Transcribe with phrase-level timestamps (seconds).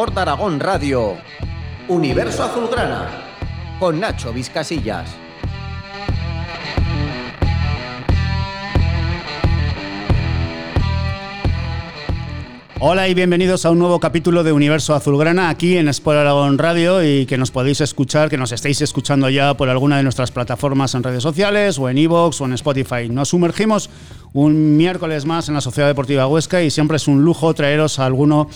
[0.00, 1.18] Sport Aragón Radio.
[1.88, 3.06] Universo Azulgrana
[3.78, 5.10] con Nacho Vizcasillas.
[12.82, 17.04] Hola y bienvenidos a un nuevo capítulo de Universo Azulgrana aquí en Sport Aragón Radio
[17.04, 20.94] y que nos podéis escuchar, que nos estéis escuchando ya por alguna de nuestras plataformas
[20.94, 23.10] en redes sociales o en iVoox o en Spotify.
[23.10, 23.90] Nos sumergimos
[24.32, 28.06] un miércoles más en la Sociedad Deportiva Huesca y siempre es un lujo traeros a
[28.06, 28.48] alguno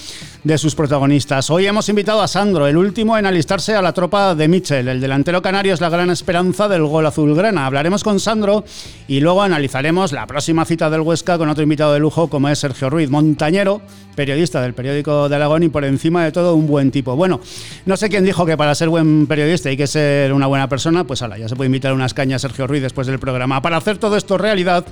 [0.45, 1.49] de sus protagonistas.
[1.49, 4.87] Hoy hemos invitado a Sandro, el último en alistarse a la tropa de Mitchell.
[4.89, 7.65] El delantero canario es la gran esperanza del gol azulgrana.
[7.65, 8.63] Hablaremos con Sandro
[9.09, 12.59] y luego analizaremos la próxima cita del Huesca con otro invitado de lujo como es
[12.59, 13.81] Sergio Ruiz, montañero,
[14.15, 17.17] periodista del periódico de Aragón y por encima de todo un buen tipo.
[17.17, 17.41] Bueno,
[17.87, 21.05] no sé quién dijo que para ser buen periodista hay que ser una buena persona,
[21.05, 23.63] pues ala, ya se puede invitar unas cañas Sergio Ruiz después del programa.
[23.63, 24.85] Para hacer todo esto realidad,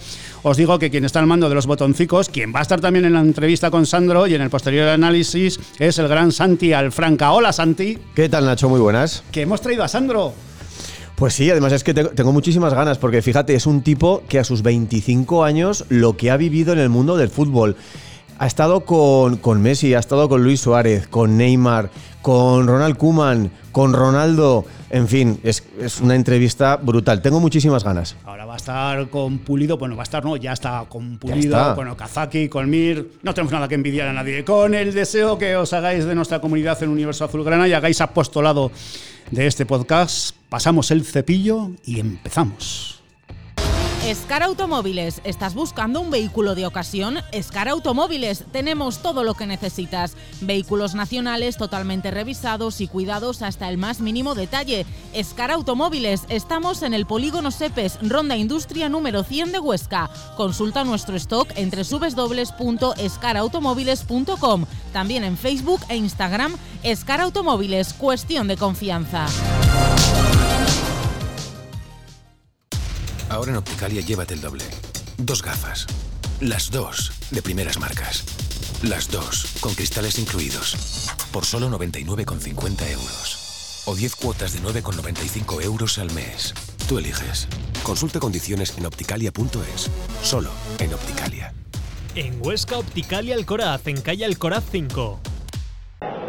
[0.43, 3.05] os digo que quien está al mando de los botoncicos, quien va a estar también
[3.05, 7.33] en la entrevista con Sandro y en el posterior análisis es el gran Santi Alfranca.
[7.33, 7.99] Hola Santi.
[8.15, 8.69] ¿Qué tal Nacho?
[8.69, 9.25] Muy buenas.
[9.33, 10.33] Que hemos traído a Sandro.
[11.17, 14.45] Pues sí, además es que tengo muchísimas ganas, porque fíjate, es un tipo que a
[14.45, 17.77] sus 25 años lo que ha vivido en el mundo del fútbol.
[18.39, 21.91] Ha estado con, con Messi, ha estado con Luis Suárez, con Neymar,
[22.23, 24.65] con Ronald Kuman, con Ronaldo.
[24.93, 25.63] En fin, es,
[26.03, 27.23] una entrevista brutal.
[27.23, 28.15] Tengo muchísimas ganas.
[28.25, 31.75] Ahora va a estar con Pulido, bueno, va a estar, no, ya está con Pulido,
[31.75, 33.13] con Okazaki, con Mir.
[33.23, 34.45] No tenemos nada que envidiar a nadie.
[34.45, 38.71] Con el deseo que os hagáis de nuestra comunidad en Universo Azulgrana y hagáis apostolado
[39.31, 43.02] de este podcast, pasamos el cepillo y empezamos.
[44.07, 47.19] Escar Automóviles, ¿estás buscando un vehículo de ocasión?
[47.31, 50.17] Escar Automóviles, tenemos todo lo que necesitas.
[50.41, 54.87] Vehículos nacionales totalmente revisados y cuidados hasta el más mínimo detalle.
[55.13, 60.11] Escar Automóviles, estamos en el Polígono Sepes, Ronda Industria número 100 de Huesca.
[60.37, 64.65] Consulta nuestro stock entre www.escarautomóviles.com.
[64.93, 69.29] También en Facebook e Instagram, Escar Automóviles, cuestión de confianza.
[73.33, 74.63] Ahora en Opticalia llévate el doble.
[75.17, 75.87] Dos gafas.
[76.41, 78.25] Las dos de primeras marcas.
[78.83, 81.09] Las dos con cristales incluidos.
[81.33, 83.83] Por solo 99,50 euros.
[83.87, 86.53] O 10 cuotas de 9,95 euros al mes.
[86.87, 87.49] Tú eliges.
[87.83, 89.91] Consulta condiciones en opticalia.es.
[90.23, 91.55] Solo en Opticalia.
[92.15, 95.21] En Huesca Opticalia Alcoraz, en calle Alcoraz 5.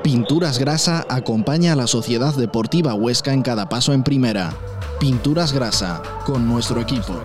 [0.04, 4.58] Pinturas Grasa acompaña a la Sociedad Deportiva Huesca en cada paso en primera.
[5.04, 7.22] Pinturas Grasa, con nuestro equipo.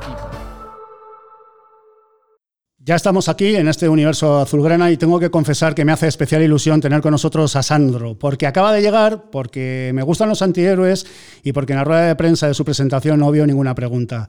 [2.77, 6.43] Ya estamos aquí en este universo azulgrana y tengo que confesar que me hace especial
[6.43, 11.06] ilusión tener con nosotros a Sandro, porque acaba de llegar, porque me gustan los antihéroes
[11.44, 14.27] y porque en la rueda de prensa de su presentación no vio ninguna pregunta.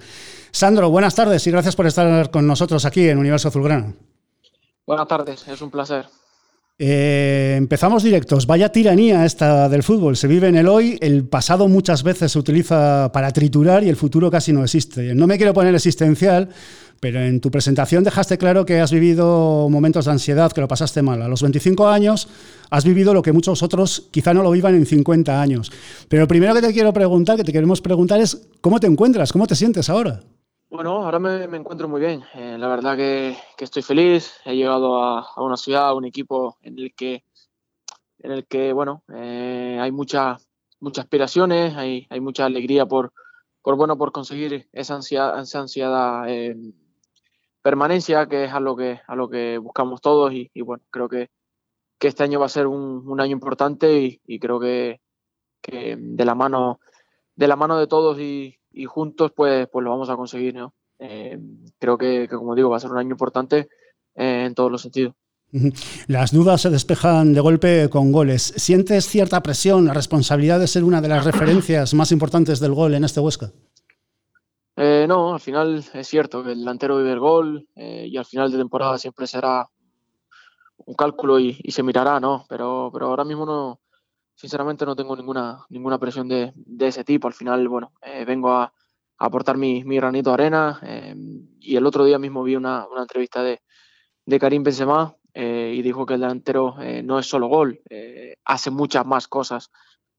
[0.51, 3.95] Sandro, buenas tardes y gracias por estar con nosotros aquí en Universo Azulgrana.
[4.85, 6.05] Buenas tardes, es un placer.
[6.81, 8.47] Eh, empezamos directos.
[8.47, 10.15] Vaya tiranía esta del fútbol.
[10.15, 13.97] Se vive en el hoy, el pasado muchas veces se utiliza para triturar y el
[13.97, 15.13] futuro casi no existe.
[15.13, 16.47] No me quiero poner existencial,
[17.01, 21.01] pero en tu presentación dejaste claro que has vivido momentos de ansiedad, que lo pasaste
[21.01, 21.21] mal.
[21.21, 22.29] A los 25 años
[22.69, 25.73] has vivido lo que muchos otros quizá no lo vivan en 50 años.
[26.07, 29.33] Pero lo primero que te quiero preguntar, que te queremos preguntar es, ¿cómo te encuentras?
[29.33, 30.21] ¿Cómo te sientes ahora?
[30.71, 32.23] Bueno, ahora me, encuentro muy bien.
[32.35, 34.39] Eh, la verdad que, estoy feliz.
[34.45, 37.23] He llegado a, una ciudad, a un equipo en el que,
[38.19, 40.47] en el que bueno, eh, hay muchas
[40.79, 43.13] muchas aspiraciones, hay, hay mucha alegría por,
[43.63, 46.55] por, bueno, por conseguir esa ansiada, esa ansiada eh,
[47.63, 50.31] permanencia, que es a lo que, a lo que buscamos todos.
[50.33, 51.31] Y, bueno, creo que,
[51.97, 55.01] que, este año va a ser un, año importante y, creo que,
[55.61, 56.79] que de la mano
[57.35, 60.55] de la mano de todos y, y juntos pues, pues lo vamos a conseguir.
[60.55, 60.73] ¿no?
[60.99, 61.39] Eh,
[61.79, 63.69] creo que, como digo, va a ser un año importante
[64.15, 65.15] eh, en todos los sentidos.
[66.07, 68.53] Las dudas se despejan de golpe con goles.
[68.57, 72.93] ¿Sientes cierta presión, la responsabilidad de ser una de las referencias más importantes del gol
[72.93, 73.51] en este Huesca?
[74.75, 78.51] Eh, no, al final es cierto que el delantero vive el gol y al final
[78.51, 79.67] de temporada siempre será
[80.77, 82.45] un cálculo y, y, se mirará, ¿no?
[82.47, 83.79] Pero, pero ahora mismo no,
[84.39, 87.27] sinceramente no tengo ninguna, ninguna presión de, ese tipo.
[87.27, 88.73] Al final, bueno, eh, vengo a,
[89.17, 91.13] aportar mi, mi, granito de arena eh,
[91.59, 93.61] y el otro día mismo vi una, entrevista de,
[94.25, 97.81] de Karim Benzema eh, y dijo que el delantero no es solo gol,
[98.45, 99.71] hace muchas más cosas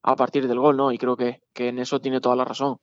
[0.03, 0.91] a partir del gol, ¿no?
[0.91, 2.77] Y creo que, en eso tiene toda la razón.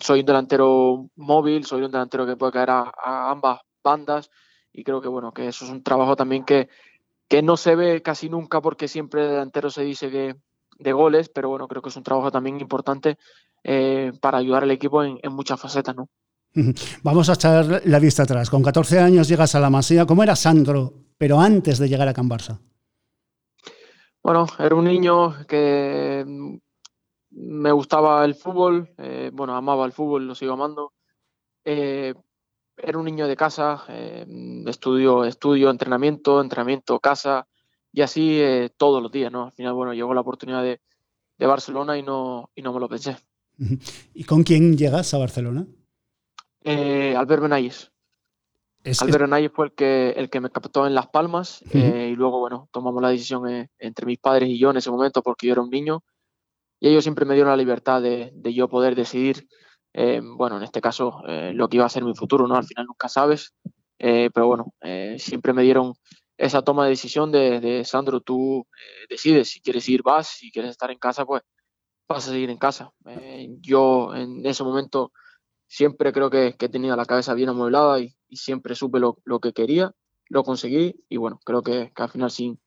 [0.00, 4.30] soy un delantero móvil, soy un delantero que puede caer a, a ambas bandas
[4.72, 6.68] y creo que bueno que eso es un trabajo también que,
[7.28, 10.36] que no se ve casi nunca porque siempre delantero se dice que
[10.78, 13.18] de goles, pero bueno, creo que es un trabajo también importante
[13.64, 16.08] eh, para ayudar al equipo en, muchas facetas, ¿no?
[17.02, 18.48] Vamos a echar la vista atrás.
[18.48, 20.06] Con 14 años llegas a la Masía.
[20.06, 22.58] ¿Cómo era Sandro, pero antes de llegar a Can Barça?
[24.22, 26.56] Bueno, era un niño que mm,
[27.30, 30.92] me gustaba el fútbol, eh, bueno, amaba el fútbol, lo sigo amando.
[31.64, 32.14] Eh,
[32.82, 34.26] era un niño de casa, eh,
[34.66, 37.46] estudio, estudio, entrenamiento, entrenamiento, casa,
[37.92, 38.40] y así
[38.76, 39.46] todos los días, ¿no?
[39.46, 40.80] Al final, bueno, llegó la oportunidad de,
[41.38, 43.16] Barcelona y no, y no me lo pensé.
[44.14, 45.66] ¿Y con quién llegas a Barcelona?
[46.64, 47.90] Albert Benayes.
[49.00, 52.68] Albert Benayes fue el que, el que me captó en Las Palmas y luego, bueno,
[52.72, 55.70] tomamos la decisión entre mis padres y yo en ese momento porque yo era un
[55.70, 56.02] niño
[56.80, 59.48] y ellos siempre me dieron la libertad de, yo poder decidir,
[59.94, 62.56] eh, bueno, en este caso, eh, lo que iba a ser mi futuro, ¿no?
[62.56, 63.54] Al final nunca sabes,
[63.98, 64.74] eh, pero bueno,
[65.18, 65.94] siempre me dieron
[66.36, 68.66] esa toma de decisión de, Sandro, tú
[69.08, 71.42] decides si quieres ir, vas, si quieres estar en casa, pues
[72.08, 72.92] vas a seguir en casa.
[73.60, 75.12] yo en ese momento
[75.66, 79.92] siempre creo que, he tenido la cabeza bien amueblada y, siempre supe lo, que quería,
[80.28, 82.60] lo conseguí y bueno, creo que, que al final sin,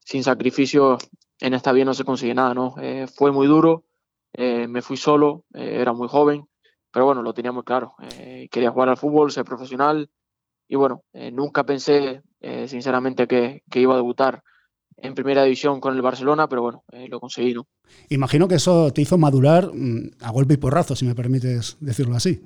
[0.00, 0.98] sin sacrificio
[1.42, 2.74] en esta vida no se consigue nada, ¿no?
[2.80, 3.84] Eh, fue muy duro,
[4.32, 6.48] eh, me fui solo, eh, era muy joven,
[6.92, 7.94] pero bueno, lo tenía muy claro.
[8.50, 10.10] quería jugar al fútbol, ser profesional
[10.68, 12.22] y bueno, nunca pensé
[12.66, 14.42] sinceramente que, iba a debutar
[14.96, 17.66] en primera división con el Barcelona, pero bueno, lo conseguí, ¿no?
[18.08, 22.14] Imagino que eso te hizo madurar mm, a golpe y porrazo, si me permites decirlo
[22.14, 22.42] así.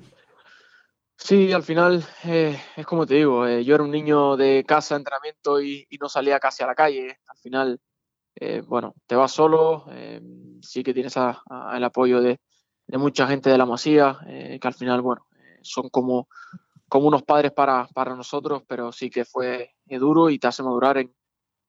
[1.17, 5.85] Sí, al final es como te digo, yo era un niño de casa, entrenamiento y,
[5.89, 7.17] y, no salía casi a la calle.
[7.27, 7.79] Al final
[8.39, 10.21] eh, bueno, te vas solo, eh,
[10.61, 12.39] sí que tienes el apoyo de,
[12.89, 15.25] mucha gente de la Masía, eh, que al final, bueno,
[15.61, 16.27] son como,
[16.87, 20.97] como unos padres para, para nosotros, pero sí que fue duro y te hace madurar
[20.97, 21.13] en,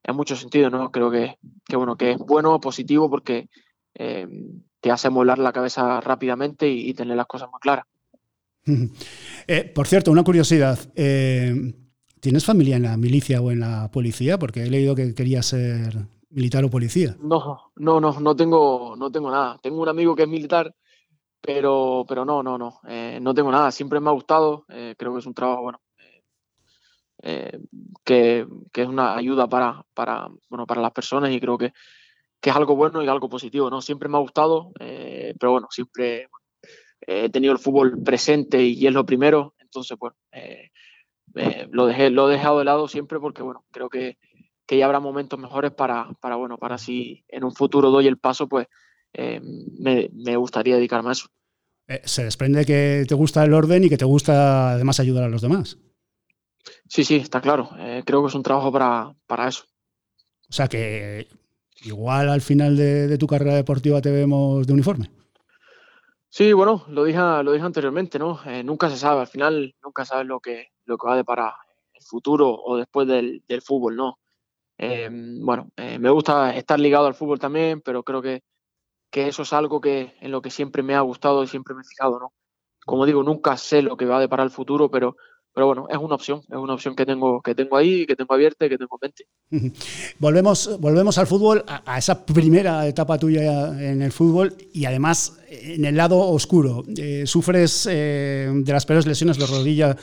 [0.05, 0.91] en muchos sentidos, ¿no?
[0.93, 3.49] Creo que, que, bueno, que es bueno, positivo, porque
[3.95, 7.85] te hace molar la cabeza rápidamente y, tener las cosas más claras.
[9.75, 10.79] por cierto, una curiosidad.
[12.21, 14.39] ¿Tienes familia en la milicia o en la policía?
[14.39, 17.17] Porque he leído que querías ser militar o policía.
[17.21, 19.59] No, no, no, no tengo, no tengo nada.
[19.63, 20.75] Tengo un amigo que es militar,
[21.41, 23.71] pero, pero no, no, no, eh, no tengo nada.
[23.71, 24.65] Siempre me ha gustado.
[24.69, 25.81] Eh, creo que es un trabajo, bueno,
[27.23, 27.59] eh,
[28.05, 31.73] que, que, es una ayuda para, para, bueno, para las personas y creo que,
[32.41, 33.81] que es algo bueno y algo positivo, ¿no?
[33.81, 36.29] Siempre me ha gustado, pero bueno, siempre
[37.01, 39.55] he tenido el fútbol presente y, es lo primero.
[39.59, 40.17] Entonces, bueno,
[41.71, 44.19] lo, dejé, lo he dejado de lado siempre porque, bueno, creo que
[44.69, 48.19] que ya habrá momentos mejores para, para, bueno, para si en un futuro doy el
[48.19, 48.67] paso, pues
[49.21, 51.27] eh, me, me, gustaría dedicarme a eso.
[51.89, 55.29] Eh, se desprende que te gusta el orden y que te gusta además ayudar a
[55.29, 55.77] los demás.
[56.87, 57.71] Sí, sí, está claro.
[57.79, 59.65] Eh, creo que es un trabajo para, para, eso.
[60.49, 61.27] O sea que
[61.83, 65.11] igual al final de, tu carrera deportiva te vemos de uniforme.
[66.29, 68.41] Sí, bueno, lo dije, lo dije anteriormente, ¿no?
[68.63, 71.55] nunca se sabe, al final nunca sabes lo que, lo que va a deparar
[71.93, 74.19] el futuro o después del, del fútbol, ¿no?
[74.79, 78.43] Bueno, eh, me gusta estar ligado al fútbol también, pero creo que,
[79.11, 81.83] que, eso es algo que en lo que siempre me ha gustado y siempre me
[81.83, 82.33] he fijado, ¿no?
[82.85, 85.17] Como digo, nunca sé lo que va a deparar el futuro, pero,
[85.53, 88.33] pero bueno, es una opción, es una opción que tengo, que tengo ahí, que tengo
[88.35, 89.77] abierta y que tengo en mente.
[90.19, 95.85] volvemos, volvemos al fútbol, a, esa primera etapa tuya en el fútbol y además en
[95.85, 96.85] el lado oscuro.
[96.97, 99.97] Eh, sufres eh, de las peores lesiones de rodilla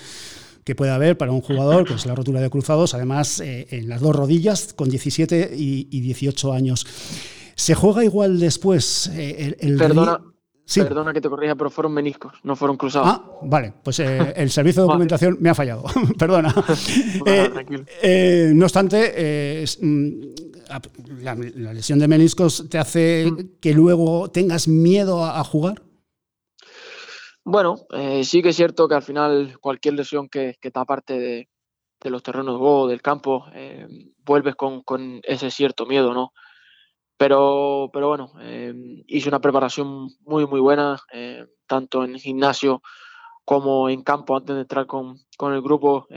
[0.66, 4.02] que puede haber para un jugador, pues la rotura de cruzados, además eh, en las
[4.02, 6.88] dos rodillas, con 17 y, 18 años.
[7.56, 10.22] ¿Se juega igual después eh, el, Perdona.
[10.74, 13.08] Perdona que te corrija, pero fueron meniscos, no fueron cruzados.
[13.08, 15.84] Ah, vale, pues eh, el servicio de documentación me ha fallado,
[16.18, 16.54] perdona.
[18.54, 20.12] no obstante, mm,
[21.22, 23.60] la, lesión de meniscos te hace mm.
[23.62, 25.86] que luego tengas miedo a jugar.
[27.48, 31.20] Bueno, eh, sí que es cierto que al final cualquier lesión que, que está aparte
[31.20, 31.50] de,
[32.10, 33.88] los terrenos de juego, del campo, eh,
[34.26, 34.84] vuelves con,
[35.24, 36.32] ese cierto miedo, ¿no?
[37.18, 38.74] Pero, pero bueno, eh,
[39.08, 41.00] hice una preparación muy, muy buena,
[41.66, 42.82] tanto en gimnasio
[43.46, 45.18] como en campo antes de entrar con,
[45.54, 46.08] el grupo.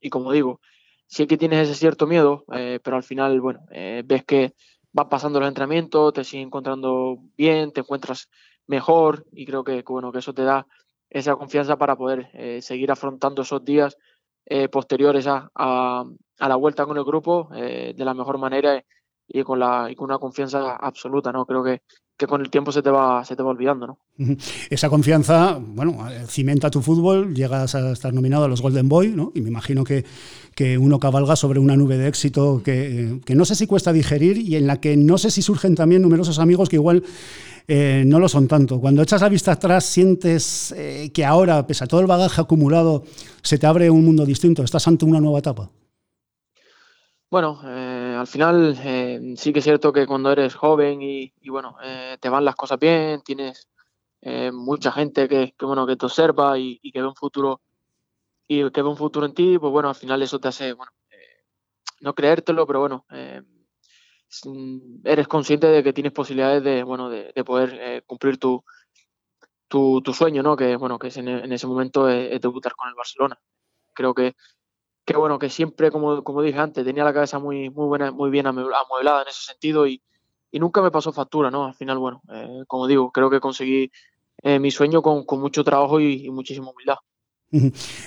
[0.00, 0.60] y como digo,
[1.06, 4.52] sí que tienes ese cierto miedo, pero al final, bueno, ves que
[4.92, 8.28] van pasando los entrenamientos, te sigues encontrando bien, te encuentras
[8.66, 10.66] mejor y creo que, bueno, que eso te da
[11.10, 13.96] esa confianza para poder eh, seguir afrontando esos días
[14.46, 16.04] eh, posteriores a, a,
[16.38, 18.82] la vuelta con el grupo eh, de la mejor manera
[19.28, 21.44] y con, la, y con una confianza absoluta, ¿no?
[21.46, 21.82] Creo que,
[22.16, 23.98] que con el tiempo se te va, se te va olvidando, ¿no?
[24.70, 29.32] Esa confianza, bueno, cimenta tu fútbol, llegas a estar nominado a los Golden Boy, ¿no?
[29.34, 30.04] Y me imagino que,
[30.54, 34.38] que uno cabalga sobre una nube de éxito que, que, no sé si cuesta digerir
[34.38, 37.02] y en la que no sé si surgen también numerosos amigos que igual
[37.68, 38.80] eh, no lo son tanto.
[38.80, 43.02] Cuando echas la vista atrás, sientes eh, que ahora, pese a todo el bagaje acumulado,
[43.42, 45.70] se te abre un mundo distinto, estás ante una nueva etapa.
[47.28, 51.76] Bueno, eh, al final eh, sí que es cierto que cuando eres joven y, bueno,
[51.82, 53.68] eh, te van las cosas bien, tienes
[54.52, 57.60] mucha gente que, bueno, que te observa y, que ve un futuro
[58.48, 60.90] y que ve un futuro en ti, pues bueno, al final eso te hace, bueno,
[62.00, 63.06] no creértelo, pero bueno,
[65.04, 68.64] eres consciente de que tienes posibilidades de, bueno, de, poder cumplir tu,
[69.68, 70.56] tu, sueño, ¿no?
[70.56, 73.38] Que bueno, que en, en ese momento es debutar con el Barcelona.
[73.94, 74.34] Creo que
[75.06, 78.28] que bueno, que siempre, como, como dije antes, tenía la cabeza muy, muy buena, muy
[78.28, 80.02] bien amueblada en ese sentido y,
[80.50, 81.64] y nunca me pasó factura, ¿no?
[81.64, 83.90] Al final, bueno, eh, como digo, creo que conseguí
[84.42, 86.96] eh, mi sueño con, con, mucho trabajo y, y muchísima humildad.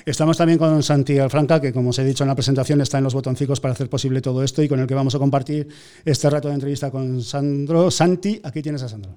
[0.05, 3.05] Estamos también con Santi Alfranca, que como os he dicho en la presentación está en
[3.05, 5.69] los botoncicos para hacer posible todo esto y con el que vamos a compartir
[6.03, 7.89] este rato de entrevista con Sandro.
[7.89, 9.15] Santi, aquí tienes a Sandro.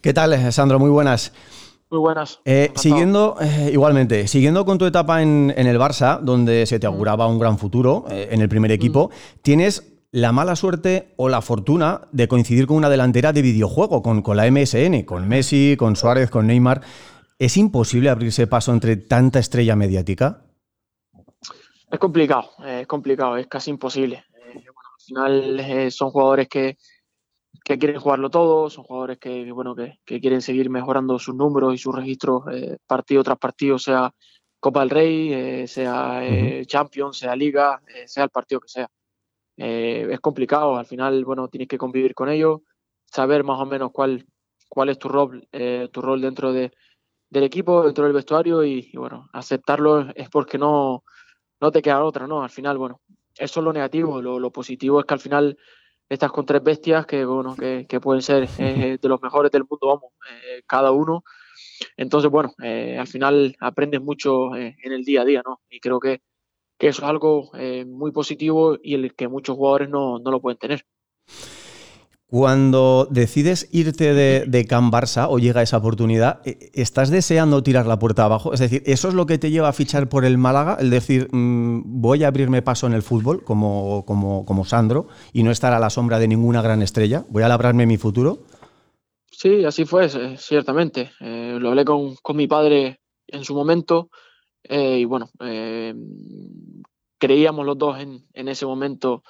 [0.00, 0.80] ¿Qué tal, Sandro?
[0.80, 1.32] Muy buenas.
[1.90, 2.40] Muy buenas.
[2.44, 7.28] Eh, siguiendo, eh, igualmente, siguiendo con tu etapa en, el Barça, donde se te auguraba
[7.28, 9.10] un gran futuro eh, en el primer equipo,
[9.42, 14.22] tienes la mala suerte o la fortuna de coincidir con una delantera de videojuego, con,
[14.22, 16.80] con la MSN, con Messi, con Suárez, con Neymar.
[17.38, 20.42] ¿Es imposible abrirse paso entre tanta estrella mediática?
[21.90, 24.24] Es complicado, es complicado, es casi imposible.
[24.54, 26.78] al final son jugadores que,
[27.64, 31.78] que quieren jugarlo todo, son jugadores que, bueno, que, quieren seguir mejorando sus números y
[31.78, 34.12] sus registros eh, partido tras partido, sea
[34.60, 38.88] Copa del Rey, eh, sea eh, Champions, sea Liga, sea el partido que sea.
[39.56, 42.60] es complicado, al final, bueno, tienes que convivir con ellos,
[43.04, 44.26] saber más o menos cuál,
[44.68, 45.48] cuál es tu rol,
[45.92, 46.72] tu rol dentro de,
[47.30, 51.04] del equipo, dentro del vestuario y, bueno, aceptarlo es porque no,
[51.60, 52.42] no te queda otra, ¿no?
[52.42, 53.00] Al final, bueno,
[53.36, 55.58] eso es lo negativo, lo, lo positivo es que al final
[56.08, 59.86] estas con tres bestias que, bueno, que, pueden ser eh, de los mejores del mundo,
[59.88, 61.24] vamos, eh, cada uno.
[61.96, 65.60] Entonces, bueno, eh, al final aprendes mucho en el día a día, ¿no?
[65.68, 66.20] Y creo que,
[66.78, 67.50] eso es algo
[67.86, 70.84] muy positivo y el que muchos jugadores no, no lo pueden tener.
[72.28, 77.86] Cuando decides irte de, de Can Barça o llega esa oportunidad, eh, ¿estás deseando tirar
[77.86, 78.52] la puerta abajo?
[78.52, 80.76] Es decir, ¿eso es lo que te lleva a fichar por el Málaga?
[80.80, 85.44] El decir, mm, voy a abrirme paso en el fútbol como, como, como, Sandro y
[85.44, 87.24] no estar a la sombra de ninguna gran estrella.
[87.28, 88.38] ¿Voy a labrarme mi futuro?
[89.30, 91.12] Sí, así fue, ciertamente.
[91.20, 94.10] Eh, lo hablé con, con, mi padre en su momento
[94.64, 95.30] eh, y bueno,
[97.18, 99.22] creíamos los dos en, en ese momento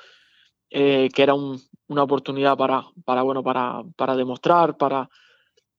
[0.70, 5.08] que era un, una oportunidad para, para, bueno, para, para demostrar, para,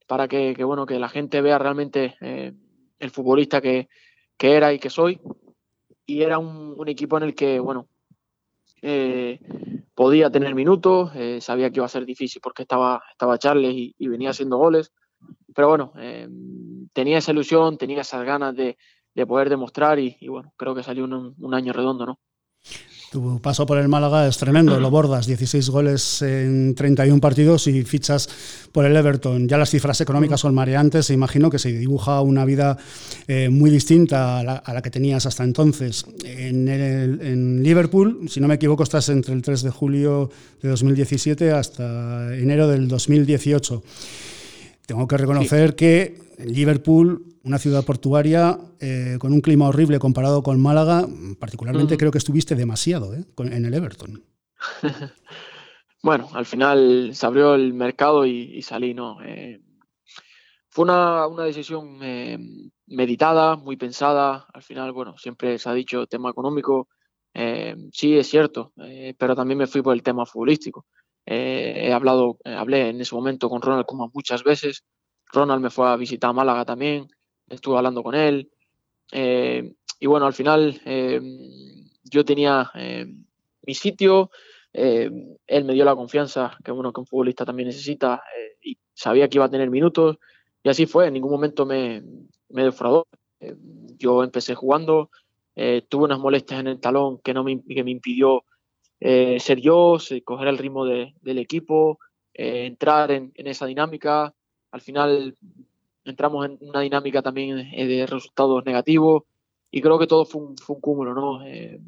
[0.07, 2.53] para que, bueno, que la gente vea realmente eh,
[2.99, 3.89] el futbolista que,
[4.37, 5.19] que, era y que soy.
[6.05, 7.87] Y era un, equipo en el que, bueno,
[8.81, 9.39] eh,
[9.93, 14.07] podía tener minutos, eh, sabía que iba a ser difícil porque estaba, estaba Charles y,
[14.07, 14.93] venía haciendo goles.
[15.53, 15.93] Pero bueno,
[16.93, 18.77] tenía esa ilusión, tenía esas ganas de,
[19.15, 22.19] de poder demostrar y, bueno, creo que salió un, un año redondo, ¿no?
[23.11, 27.83] Tu paso por el Málaga es tremendo, lo bordas, 16 goles en 31 partidos y
[27.83, 28.27] fichas
[28.73, 29.47] por el Everton.
[29.47, 32.77] Ya las cifras económicas son mareantes imagino que se dibuja una vida
[33.27, 36.05] eh, muy distinta a la, que tenías hasta entonces.
[36.25, 40.29] En, en, Liverpool, si no me equivoco, estás entre el 3 de julio
[40.61, 43.83] de 2017 hasta enero del 2018.
[44.87, 50.41] Tengo que reconocer que en Liverpool una ciudad portuaria eh, con un clima horrible comparado
[50.41, 51.05] con Málaga.
[51.39, 53.25] Particularmente creo que estuviste demasiado ¿eh?
[53.37, 54.23] en el Everton.
[56.03, 59.21] bueno, al final se abrió el mercado y, salí, ¿no?
[59.25, 59.61] Eh,
[60.69, 61.99] fue una, una decisión
[62.85, 64.47] meditada, muy pensada.
[64.53, 66.87] Al final, bueno, siempre se ha dicho tema económico.
[67.91, 68.71] sí, es cierto,
[69.17, 70.85] pero también me fui por el tema futbolístico.
[71.29, 74.85] He hablado, hablé en ese momento con Ronald como muchas veces.
[75.33, 77.09] Ronald me fue a visitar Málaga también
[77.49, 78.51] estuve hablando con él.
[79.11, 81.21] Eh, y bueno, al final eh,
[82.03, 83.05] yo tenía eh,
[83.63, 84.29] mi sitio,
[84.73, 88.21] él me dio la confianza que, bueno, que un futbolista también necesita
[88.61, 90.17] y sabía que iba a tener minutos
[90.61, 92.03] y así fue, en ningún momento me,
[92.49, 93.07] me defraudó.
[93.97, 95.09] yo empecé jugando,
[95.89, 98.43] tuve unas molestias en el talón que, no me, que me impidió
[98.99, 101.99] ser yo, coger el ritmo del equipo,
[102.33, 104.33] entrar en, esa dinámica.
[104.71, 105.35] Al final
[106.09, 109.23] entramos en una dinámica también eh, de resultados negativos
[109.71, 111.45] y creo que todo fue un, cúmulo, ¿no?
[111.45, 111.79] Eh,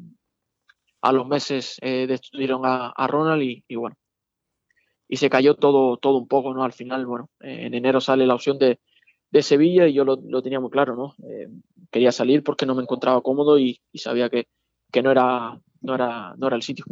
[1.02, 3.96] a los meses eh, destruyeron a, Ronald y, bueno,
[5.08, 6.62] se cayó todo, todo un poco, ¿no?
[6.62, 8.80] Al final, bueno, en enero sale la opción de,
[9.30, 11.14] de Sevilla y yo lo, lo, tenía muy claro, ¿no?
[11.90, 14.46] quería salir porque no me encontraba cómodo y, y sabía que,
[14.92, 16.84] que no, era, no, era, no era el sitio.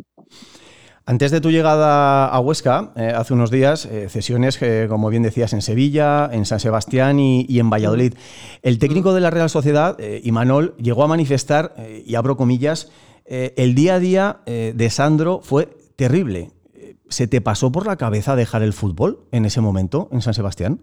[1.09, 5.55] Antes de tu llegada a Huesca, eh, hace unos días, eh, cesiones, como bien decías,
[5.55, 8.13] en Sevilla, en San Sebastián y, en Valladolid.
[8.61, 12.93] El técnico de la Real Sociedad, eh, Imanol, llegó a manifestar, y abro comillas,
[13.25, 16.53] el día a día de Sandro fue terrible.
[17.09, 20.81] ¿Se te pasó por la cabeza dejar el fútbol en ese momento en San Sebastián?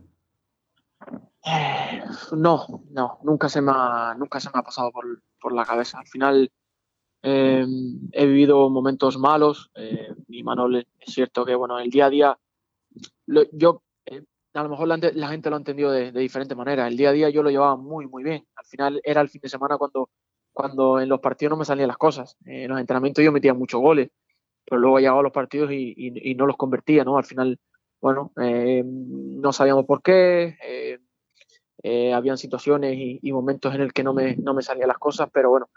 [2.35, 5.05] no, no, nunca se me ha, nunca se me ha pasado por,
[5.39, 6.00] por la cabeza.
[6.00, 6.51] Al final
[7.27, 7.65] eh,
[8.12, 12.38] he vivido momentos malos eh, y Manol es cierto que bueno, el día a día,
[13.51, 14.22] yo eh,
[14.53, 16.88] a lo mejor la, gente lo ha entendido de, diferente manera.
[16.88, 18.46] El día a día yo lo llevaba muy, muy bien.
[18.55, 20.12] Al final era el fin de semana cuando,
[20.53, 22.38] cuando en los partidos no me salían las cosas.
[22.46, 24.10] en los entrenamientos yo metía muchos goles,
[24.63, 27.17] pero luego llegaba a los partidos y, y, no los convertía, ¿no?
[27.17, 27.60] Al final,
[28.01, 31.00] bueno, no sabíamos por qué.
[32.13, 35.27] habían situaciones y, y, momentos en el que no me, no me salían las cosas,
[35.34, 35.70] pero bueno,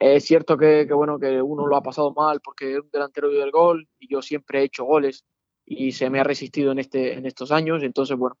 [0.00, 3.50] es cierto que, bueno, que uno lo ha pasado mal porque es un delantero del
[3.50, 5.24] gol y yo siempre he hecho goles
[5.66, 7.82] y se me ha resistido en, este, en estos años.
[7.82, 8.38] Entonces, bueno,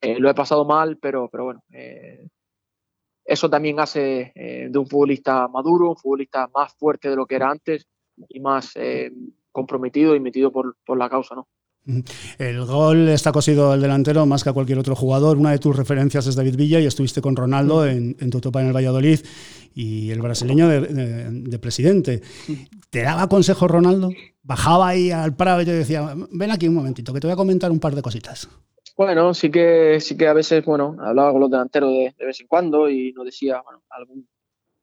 [0.00, 2.28] eh, lo he pasado mal, pero, pero bueno, eh,
[3.24, 7.34] eso también hace eh, de un futbolista maduro, un futbolista más fuerte de lo que
[7.34, 7.88] era antes
[8.28, 8.74] y más
[9.50, 11.48] comprometido y metido por, por la causa, ¿no?
[12.38, 15.36] El gol está cosido al delantero más que a cualquier otro jugador.
[15.36, 18.68] Una de tus referencias es David Villa y estuviste con Ronaldo en, tu topa en
[18.68, 19.20] el Valladolid
[19.74, 22.22] y el brasileño de, presidente.
[22.90, 24.10] ¿Te daba consejo Ronaldo?
[24.42, 27.36] Bajaba ahí al Prado y yo decía, ven aquí un momentito, que te voy a
[27.36, 28.48] comentar un par de cositas.
[28.96, 32.46] Bueno, sí que, sí que a veces, bueno, hablaba con los delanteros de, vez en
[32.46, 34.28] cuando y nos decía, algún,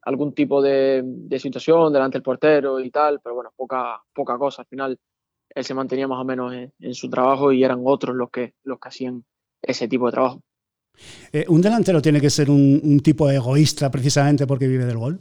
[0.02, 1.04] algún tipo de,
[1.38, 4.62] situación delante del portero y tal, pero bueno, poca, poca cosa.
[4.64, 5.00] Al final
[5.58, 8.80] él se mantenía más o menos en, su trabajo y eran otros los que, los
[8.80, 9.26] que hacían
[9.60, 10.42] ese tipo de trabajo.
[11.32, 15.20] Eh, ¿Un delantero tiene que ser un, tipo egoísta precisamente porque vive del gol?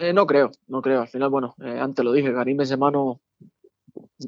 [0.00, 1.02] Eh, no creo, no creo.
[1.02, 3.20] Al final, bueno, eh, antes lo dije, Karim Benzema no,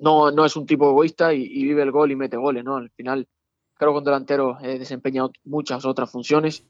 [0.00, 2.76] no, es un tipo egoísta y, vive el gol y mete goles, ¿no?
[2.76, 3.26] Al final,
[3.74, 6.64] creo que un delantero he desempeñado muchas otras funciones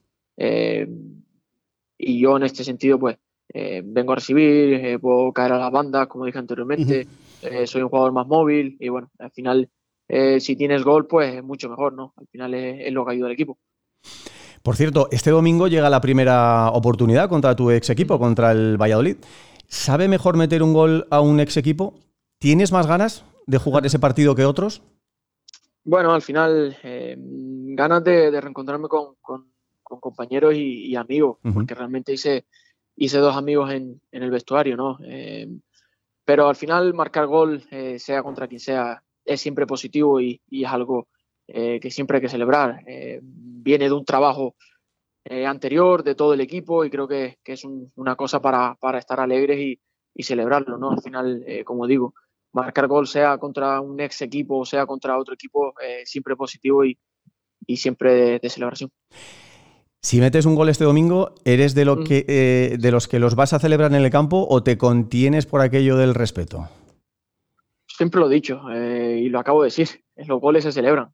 [2.01, 3.19] y yo en este sentido, pues,
[3.53, 7.07] vengo a recibir, puedo caer a las bandas, como dije anteriormente.
[7.43, 9.71] Eh, soy un jugador más móvil y bueno, al final
[10.09, 12.15] eh, si tienes gol pues es mucho mejor, ¿no?
[12.17, 13.59] Al final es, lo que ayuda al equipo.
[14.63, 19.17] Por cierto, este domingo llega la primera oportunidad contra tu ex equipo, contra el Valladolid.
[19.67, 21.95] ¿Sabe mejor meter un gol a un ex equipo?
[22.39, 24.83] ¿Tienes más ganas de jugar ese partido que otros?
[25.85, 29.17] Bueno, al final, eh, ganas de, reencontrarme con,
[29.83, 32.45] compañeros y, amigos, porque realmente hice,
[32.95, 34.99] hice dos amigos en, el vestuario, ¿no?
[36.29, 40.69] Pero al final marcar gol, eh, sea contra quien sea, es siempre positivo y, es
[40.69, 41.09] algo
[41.47, 42.85] eh, que siempre hay que celebrar.
[42.87, 44.55] Eh, viene de un trabajo
[45.47, 50.23] anterior de todo el equipo y creo que, es una cosa para, estar alegres y,
[50.23, 50.77] celebrarlo.
[50.77, 50.91] ¿no?
[50.91, 52.13] Al final, como digo,
[52.53, 55.73] marcar gol sea contra un ex equipo o sea contra otro equipo,
[56.05, 56.99] siempre positivo y,
[57.75, 58.91] siempre de celebración.
[60.01, 62.05] Si metes un gol este domingo, ¿eres de, lo mm.
[62.05, 65.47] que, eh, de los que los vas a celebrar en el campo o te contienes
[65.47, 66.69] por aquello del respeto?
[67.87, 71.11] Siempre lo he dicho eh, y lo acabo de decir, los goles se celebran.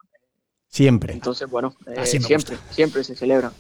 [0.68, 1.14] Siempre.
[1.14, 3.52] Entonces, bueno, eh, siempre, siempre se celebran.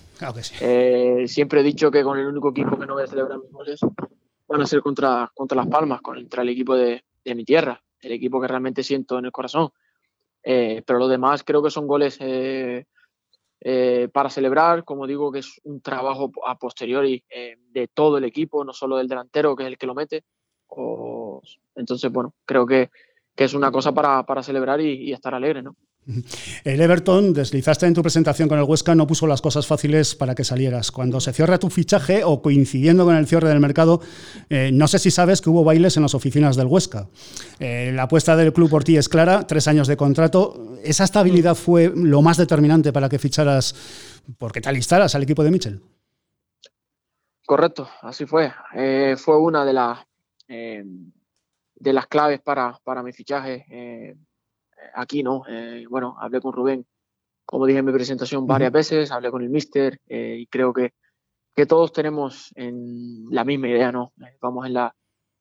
[1.26, 3.80] siempre he dicho que con el único equipo que no voy a celebrar mis goles
[4.46, 8.12] van a ser contra, contra Las Palmas, contra el equipo de, de mi tierra, el
[8.12, 9.70] equipo que realmente siento en el corazón.
[10.42, 12.18] pero lo demás creo que son goles
[13.66, 18.24] eh, para celebrar, como digo, que es un trabajo a posteriori eh, de todo el
[18.24, 20.24] equipo, no solo del delantero, que es el que lo mete.
[21.74, 22.90] entonces, bueno, creo que,
[23.36, 25.74] es una cosa para, celebrar y, y estar alegre, ¿no?
[26.64, 30.34] El Everton, deslizaste en tu presentación con el Huesca, no puso las cosas fáciles para
[30.34, 30.90] que salieras.
[30.90, 34.00] Cuando se cierra tu fichaje o coincidiendo con el cierre del mercado,
[34.50, 37.08] eh, no sé si sabes que hubo bailes en las oficinas del Huesca.
[37.58, 40.76] Eh, la apuesta del club por ti es clara, tres años de contrato.
[40.82, 43.74] ¿Esa estabilidad fue lo más determinante para que ficharas,
[44.38, 45.80] porque te alistaras al equipo de Mitchell?
[47.46, 48.52] Correcto, así fue.
[48.74, 49.98] Eh, fue una de, las
[50.48, 53.66] de las claves para, para mi fichaje
[54.94, 55.42] aquí no.
[55.48, 56.86] Eh, bueno, hablé con Rubén,
[57.44, 60.92] como dije en mi presentación, varias veces, hablé con el mister eh, y creo que,
[61.54, 64.12] que todos tenemos en la misma idea, ¿no?
[64.20, 64.94] Eh, vamos en la,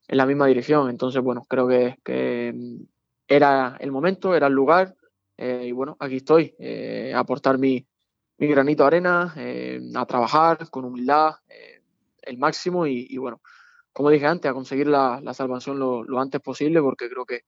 [0.08, 0.90] en la misma dirección.
[0.90, 2.84] Entonces, bueno, creo que, que mm,
[3.28, 4.96] era el momento, era el lugar
[5.36, 6.56] y bueno, aquí estoy,
[7.14, 7.86] a aportar mi,
[8.38, 9.34] mi granito de arena,
[9.96, 11.34] a trabajar con humildad,
[12.22, 13.42] el máximo y, bueno,
[13.92, 17.42] como dije antes, a conseguir la, la salvación lo, lo, antes posible porque creo que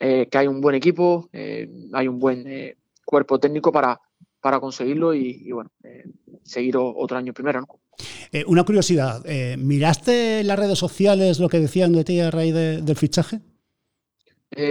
[0.00, 4.00] que hay un buen equipo, hay un buen cuerpo técnico para,
[4.40, 5.70] para conseguirlo y, bueno,
[6.42, 7.66] seguir otro año primero.
[8.46, 9.22] una curiosidad,
[9.58, 13.40] ¿miraste en las redes sociales lo que decían de ti a raíz del fichaje?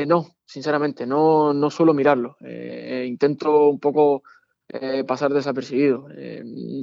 [0.07, 2.35] no, sinceramente, no, no suelo mirarlo.
[3.05, 4.23] intento un poco
[5.07, 6.07] pasar desapercibido.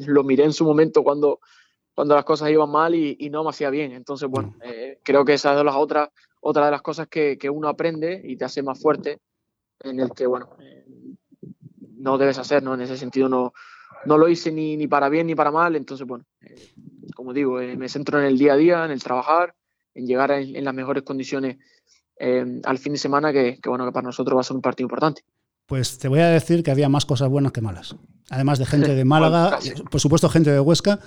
[0.07, 1.41] lo miré en su momento cuando,
[1.97, 3.93] cuando las cosas iban mal y, no me hacía bien.
[3.93, 4.63] Entonces, bueno, mm.
[4.65, 6.11] eh, creo que esa es las otras,
[6.47, 9.19] otra de las cosas que, uno aprende y te hace más fuerte,
[9.81, 10.87] en el que, bueno, eh,
[11.99, 12.75] no debes hacer, ¿no?
[12.75, 13.53] En ese sentido no,
[14.05, 15.75] no lo hice ni, ni para bien ni para mal.
[15.75, 16.55] Entonces, bueno, eh,
[17.17, 19.55] como digo, me centro en el día a día, en el trabajar,
[19.95, 21.59] en llegar en, las mejores condiciones
[22.19, 24.85] al fin de semana, que, que, bueno, que para nosotros va a ser un partido
[24.85, 25.23] importante.
[25.67, 27.97] Pues te voy a decir que había más cosas buenas que malas.
[28.31, 29.59] Además de gente de Málaga,
[29.91, 30.99] por supuesto gente de Huesca,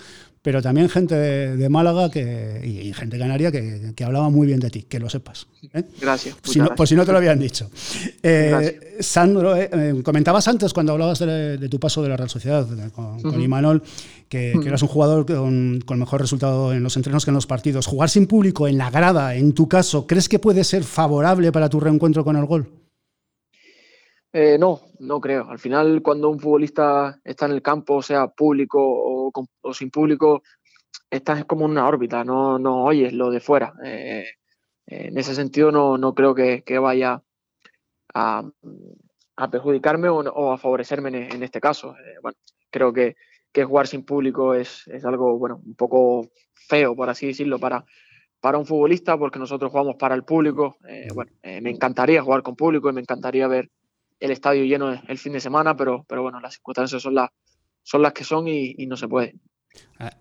[0.41, 4.69] pero también gente de, Málaga que, y, gente canaria que, que, hablaba muy bien de
[4.69, 5.47] ti, que lo sepas.
[5.73, 5.83] ¿eh?
[5.99, 6.37] Gracias.
[6.43, 7.69] Si no, Por si no te lo habían dicho.
[8.23, 13.41] Eh, Sandro, eh, comentabas antes cuando hablabas de, tu paso de la Real Sociedad con,
[13.41, 13.83] Imanol,
[14.29, 17.85] que, eras un jugador con, con, mejor resultado en los entrenos que en los partidos.
[17.85, 21.67] Jugar sin público en la grada, en tu caso, ¿crees que puede ser favorable para
[21.67, 22.69] tu reencuentro con el gol?
[24.31, 25.49] Eh, no, no creo.
[25.49, 30.43] Al final, cuando un futbolista está en el campo, sea público o, sin público,
[31.09, 33.73] estás como en una órbita, no, no oyes lo de fuera.
[33.83, 34.25] Eh,
[34.85, 37.23] en ese sentido, no, no creo que, vaya
[38.13, 38.43] a,
[39.51, 41.95] perjudicarme o, a favorecerme en, este caso.
[41.97, 42.37] Eh, bueno,
[42.69, 43.15] creo que,
[43.65, 47.83] jugar sin público es, algo bueno, un poco feo, por así decirlo, para,
[48.39, 50.77] para un futbolista, porque nosotros jugamos para el público.
[51.15, 53.69] bueno, me encantaría jugar con público y me encantaría ver
[54.19, 57.29] el estadio lleno el fin de semana, pero, pero bueno, las circunstancias son, las
[57.83, 59.35] son las que son y, no se puede.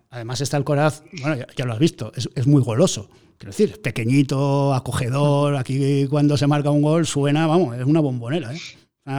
[0.09, 3.09] Además está el Coraz, bueno, ya, lo has visto, es, muy goloso.
[3.37, 8.53] Quiero decir, pequeñito, acogedor, aquí cuando se marca un gol suena, vamos, es una bombonera.
[8.53, 8.59] ¿eh?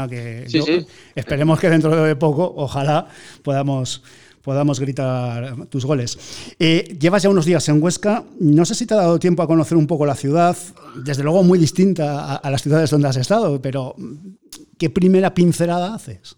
[0.09, 0.87] que sí, sí.
[1.15, 3.09] Esperemos que dentro de poco, ojalá,
[3.43, 4.03] podamos,
[4.43, 6.55] podamos gritar tus goles.
[6.59, 9.47] Eh, llevas ya unos días en Huesca, no sé si te ha dado tiempo a
[9.47, 10.57] conocer un poco la ciudad,
[11.05, 13.95] desde luego muy distinta a las ciudades donde has estado, pero
[14.79, 16.37] ¿qué primera pincelada haces?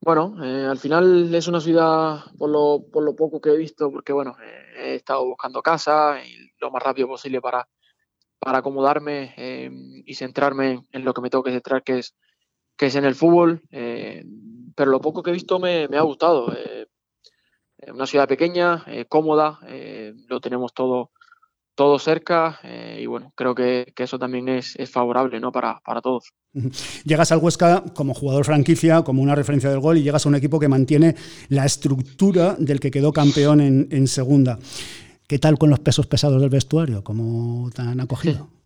[0.00, 3.90] Bueno, eh, al final es una ciudad, por lo, por lo poco que he visto,
[3.90, 7.68] porque bueno, eh, he estado buscando casa y lo más rápido posible para,
[8.38, 9.34] para acomodarme
[10.04, 12.16] y centrarme en lo que me tengo que centrar, que es,
[12.76, 13.62] que es en el fútbol.
[14.72, 16.52] Eh, pero lo poco que he visto me, me ha gustado.
[17.88, 19.58] una ciudad pequeña, cómoda,
[20.28, 21.10] lo tenemos todo,
[21.74, 22.60] todo cerca
[22.98, 25.50] y bueno, creo que, que eso también es, es favorable ¿no?
[25.52, 26.32] para, para todos.
[27.04, 30.34] Llegas al Huesca como jugador franquicia, como una referencia del gol, y llegas a un
[30.34, 31.14] equipo que mantiene
[31.48, 34.58] la estructura del que quedó campeón en, segunda.
[35.26, 37.02] ¿Qué tal con los pesos pesados del vestuario?
[37.02, 38.48] ¿Cómo te han acogido?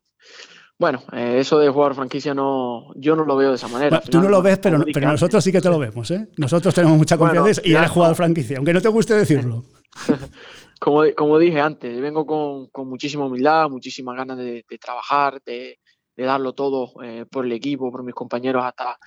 [0.79, 4.01] Bueno, eh, eso de jugador franquicia no, yo no lo veo de esa manera.
[4.01, 6.11] tú no lo ves, pero, pero nosotros sí que te lo vemos.
[6.11, 6.29] ¿eh?
[6.37, 9.65] Nosotros tenemos mucha confianza y eres jugador franquicia, aunque no te guste decirlo.
[10.81, 15.79] como, como dije antes, vengo con, con muchísima humildad, muchísimas ganas de, de trabajar, de,
[16.15, 18.99] de darlo todo eh, por el equipo, por mis compañeros hasta,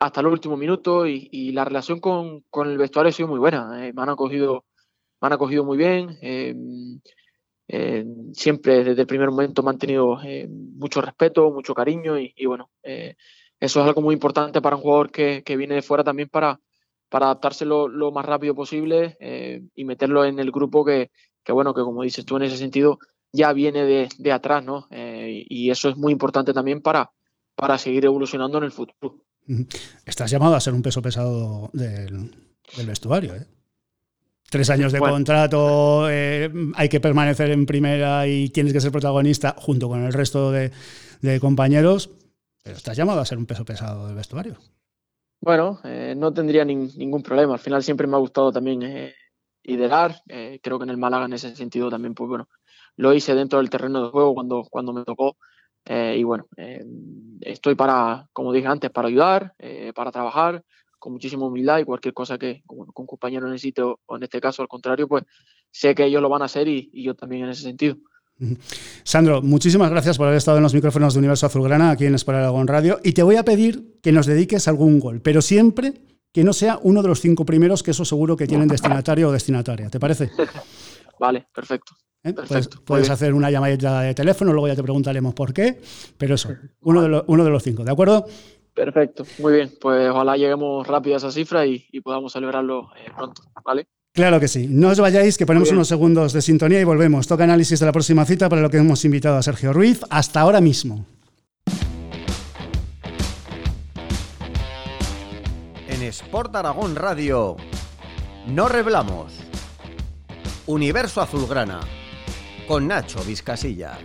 [0.00, 3.86] hasta el último minuto y, la relación con, el vestuario ha sido muy buena.
[3.86, 4.64] Eh, me han acogido,
[5.20, 6.18] me han acogido muy bien.
[7.74, 8.04] Eh,
[8.34, 10.18] siempre desde el primer momento me han tenido
[10.76, 15.42] mucho respeto, mucho cariño y, bueno, eso es algo muy importante para un jugador que,
[15.56, 16.60] viene de fuera también para,
[17.08, 19.16] para adaptarse lo, más rápido posible
[19.74, 21.10] y meterlo en el grupo que,
[21.42, 22.98] que, bueno, que como dices tú en ese sentido,
[23.32, 24.86] ya viene de, atrás, ¿no?
[24.90, 27.10] Eh, y eso es muy importante también para,
[27.54, 29.24] para seguir evolucionando en el futuro.
[30.04, 32.30] Estás llamado a ser un peso pesado del,
[32.86, 33.46] vestuario, ¿eh?
[34.52, 39.54] Tres años de contrato, eh, hay que permanecer en primera y tienes que ser protagonista
[39.56, 40.70] junto con el resto de,
[41.40, 42.10] compañeros,
[42.62, 44.58] pero estás llamado a ser un peso pesado del vestuario.
[45.40, 45.80] Bueno,
[46.16, 47.54] no tendría ningún problema.
[47.54, 49.14] Al final siempre me ha gustado también
[49.62, 50.20] liderar.
[50.26, 52.46] creo que en el Málaga en ese sentido también, pues bueno,
[52.96, 55.38] lo hice dentro del terreno de juego cuando, cuando me tocó.
[55.86, 56.84] Eh, y bueno, eh,
[57.40, 60.62] estoy para, como dije antes, para ayudar, eh, para trabajar
[61.02, 64.62] con muchísima humildad y cualquier cosa que con un compañero necesite, o en este caso
[64.62, 65.24] al contrario, pues
[65.68, 67.96] sé que ellos lo van a hacer y, yo también en ese sentido.
[69.02, 72.38] Sandro, muchísimas gracias por haber estado en los micrófonos de Universo Azulgrana aquí en España
[72.38, 75.94] Aragón Radio y te voy a pedir que nos dediques algún gol, pero siempre
[76.32, 79.32] que no sea uno de los cinco primeros, que eso seguro que tienen destinatario o
[79.32, 79.90] destinataria.
[79.90, 80.30] ¿Te parece?
[81.18, 81.96] vale, perfecto.
[82.22, 82.32] ¿eh?
[82.84, 85.80] Puedes, hacer una llamadita de teléfono, luego ya te preguntaremos por qué,
[86.16, 86.50] pero eso,
[86.82, 88.24] uno de, los, uno de los cinco, ¿de acuerdo?
[88.74, 89.72] Perfecto, muy bien.
[89.80, 93.86] Pues ojalá lleguemos rápido a esa cifra y, podamos celebrarlo eh, pronto, ¿vale?
[94.12, 94.66] Claro que sí.
[94.68, 97.26] No os vayáis, que ponemos unos segundos de sintonía y volvemos.
[97.26, 100.00] Toca análisis de la próxima cita para lo que hemos invitado a Sergio Ruiz.
[100.10, 101.06] Hasta ahora mismo.
[105.88, 107.56] En Sport Aragón Radio,
[108.46, 109.32] no reblamos.
[110.66, 111.80] Universo Azulgrana,
[112.68, 113.98] con Nacho Vizcasilla.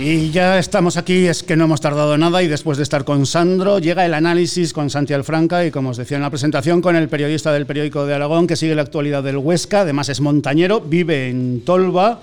[0.00, 3.26] Y ya estamos aquí, es que no hemos tardado nada y después de estar con
[3.26, 6.94] Sandro llega el análisis con Santi Alfranca y como os decía en la presentación con
[6.94, 10.80] el periodista del periódico de Aragón que sigue la actualidad del Huesca, además es montañero,
[10.80, 12.20] vive en Tolva.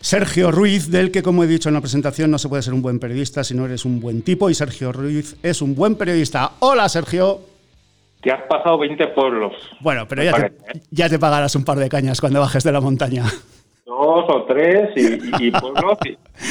[0.00, 2.82] Sergio Ruiz, del que como he dicho en la presentación no se puede ser un
[2.82, 6.54] buen periodista si no eres un buen tipo y Sergio Ruiz es un buen periodista.
[6.58, 7.38] Hola Sergio.
[8.20, 9.52] Te has pasado 20 pueblos.
[9.80, 10.82] Bueno, pero ya te, ¿eh?
[10.90, 13.26] ya te pagarás un par de cañas cuando bajes de la montaña
[13.86, 15.98] dos o tres y, pueblos.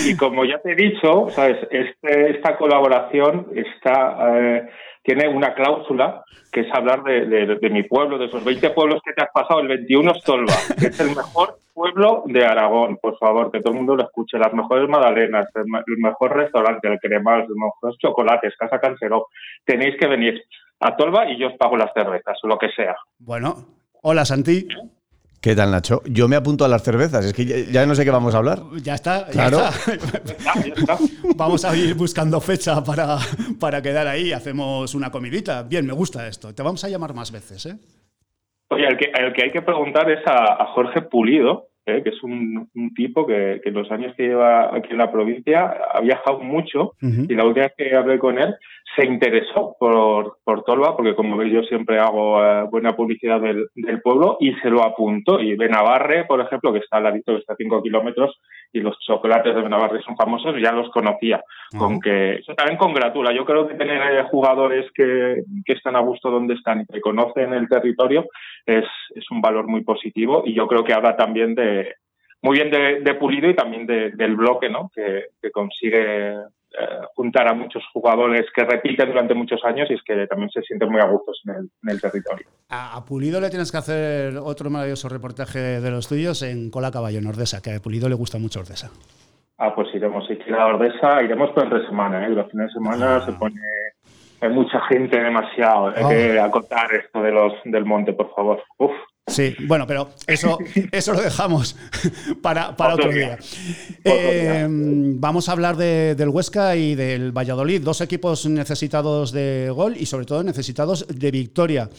[0.08, 4.70] Y, como ya te he dicho, sabes, este, esta colaboración está eh,
[5.06, 9.22] tiene una cláusula que es hablar de, mi pueblo, de esos 20 pueblos que te
[9.22, 9.60] has pasado.
[9.60, 13.74] El 21 es Tolva, que es el mejor pueblo de Aragón, por favor, que todo
[13.74, 14.40] el mundo lo escuche.
[14.40, 15.66] Las mejores magdalenas, el,
[15.98, 19.28] mejor restaurante, el cremal, los mejores chocolates, Casa Cancero.
[19.64, 20.42] Tenéis que venir
[20.80, 22.96] a Tolva y yo os pago las cervezas o lo que sea.
[23.20, 23.56] Bueno,
[24.02, 24.68] hola Santi.
[25.46, 26.02] ¿Qué tal, Nacho?
[26.10, 28.62] Yo me apunto a las cervezas, es que ya no sé qué vamos a hablar.
[28.82, 29.60] Ya está, claro.
[31.36, 33.18] vamos a ir buscando fecha para,
[33.60, 35.62] para quedar ahí, hacemos una comidita.
[35.62, 36.56] Bien, me gusta esto.
[36.56, 37.76] Te vamos a llamar más veces, ¿eh?
[38.70, 42.02] Oye, el que, el que hay que preguntar es a, Jorge Pulido, ¿eh?
[42.02, 46.02] que es un, tipo que, en los años que lleva aquí en la provincia ha
[46.02, 48.56] viajado mucho y la última vez que hablé con él
[48.96, 53.68] se interesó por, por Tolva, porque como veis yo siempre hago eh, buena publicidad del,
[53.76, 55.40] del, pueblo, y se lo apuntó.
[55.40, 58.40] Y Benavarre, por ejemplo, que está al ladito, que está a 5 kilómetros,
[58.72, 61.44] y los chocolates de Benavarre son famosos, ya los conocía.
[61.78, 63.34] Con que eso también congratula.
[63.34, 67.02] Yo creo que tener eh, jugadores que, que, están a gusto donde están y que
[67.02, 68.26] conocen el territorio
[68.66, 71.94] es, es un valor muy positivo, y yo creo que habla también de,
[72.42, 74.90] muy bien de, de Pulido y también de, del bloque, ¿no?
[74.94, 76.36] Que, que consigue
[76.78, 80.62] eh, juntar a muchos jugadores que repiten durante muchos años y es que también se
[80.62, 82.48] sienten muy a gusto en el, territorio.
[82.70, 87.20] A, Pulido le tienes que hacer otro maravilloso reportaje de los tuyos en Cola Caballo
[87.20, 88.90] en Ordesa, que a Pulido le gusta mucho Ordesa.
[89.58, 92.30] Ah, pues iremos, si a Ordesa, iremos por entre semana, ¿eh?
[92.30, 93.62] Los fines de semana se pone
[94.42, 95.88] hay mucha gente demasiado.
[95.96, 96.46] Hay que ah.
[96.46, 98.64] acotar esto de los del monte, por favor.
[98.78, 98.92] Uf.
[99.28, 100.60] Sí, bueno, pero eso,
[100.92, 101.76] eso lo dejamos
[102.42, 103.40] para, otro día.
[104.04, 110.06] Eh, vamos a hablar del Huesca y del Valladolid, dos equipos necesitados de gol y
[110.06, 111.90] sobre todo necesitados de victoria.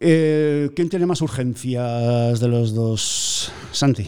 [0.00, 4.06] Eh, ¿Quién tiene más urgencias de los dos, Santi?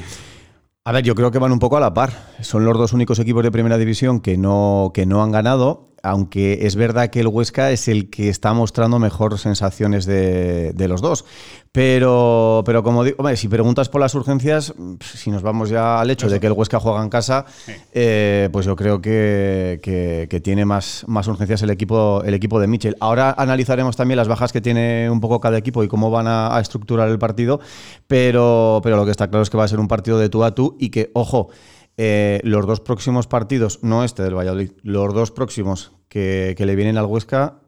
[0.84, 2.12] A ver, yo creo que van un poco a la par.
[2.40, 6.66] Son los dos únicos equipos de primera división que no, que no han ganado aunque
[6.66, 11.24] es verdad que el Huesca es el que está mostrando mejor sensaciones de, los dos.
[11.72, 16.28] Pero, pero como digo, si preguntas por las urgencias, si nos vamos ya al hecho
[16.28, 17.44] de que el Huesca juega en casa,
[17.92, 22.96] eh, pues yo creo que, tiene más, más urgencias el equipo, el equipo de Michel.
[23.00, 26.56] Ahora analizaremos también las bajas que tiene un poco cada equipo y cómo van a,
[26.56, 27.60] a estructurar el partido,
[28.06, 30.42] pero, pero lo que está claro es que va a ser un partido de tú
[30.42, 31.50] a tú y que, ojo,
[31.96, 36.96] eh, los dos próximos partidos, no este del Valladolid, los dos próximos que, le vienen
[36.96, 37.60] al Huesca,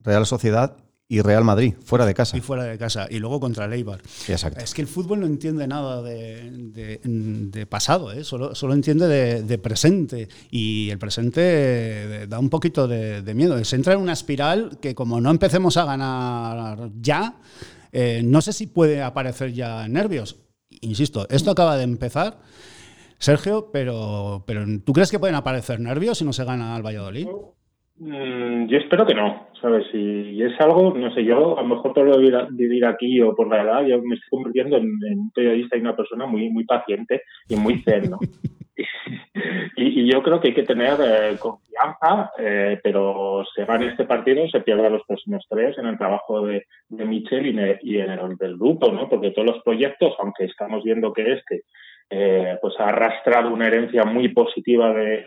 [0.00, 2.36] Real Sociedad y Real Madrid, fuera de casa.
[2.36, 3.06] Y fuera de casa.
[3.10, 4.00] Y luego contra el Eibar.
[4.26, 4.60] Exacto.
[4.60, 8.24] Es que el fútbol no entiende nada de, pasado, ¿eh?
[8.24, 10.28] solo, solo entiende de, presente.
[10.50, 13.62] Y el presente da un poquito de, miedo.
[13.64, 17.36] Se entra en una espiral que como no empecemos a ganar ya,
[17.92, 20.36] eh, no sé si puede aparecer ya nervios.
[20.80, 22.40] Insisto, esto acaba de empezar
[23.24, 27.26] Sergio, pero, pero ¿tú crees que pueden aparecer nervios si no se gana al Valladolid?
[27.96, 29.86] Mm, yo espero que no, ¿sabes?
[29.90, 32.20] Si es algo, no sé, yo a lo mejor por
[32.52, 35.96] vivir aquí o por la edad, yo me estoy convirtiendo en, un periodista y una
[35.96, 38.10] persona muy, muy paciente y muy zen,
[39.76, 44.46] y, yo creo que hay que tener eh, confianza, eh, pero se gana este partido,
[44.48, 47.46] se pierde los próximos tres en el trabajo de, de Michel
[47.80, 49.08] y, en el del grupo, ¿no?
[49.08, 51.62] Porque todos los proyectos, aunque estamos viendo que este
[52.10, 55.26] eh, pues ha arrastrado una herencia muy positiva de,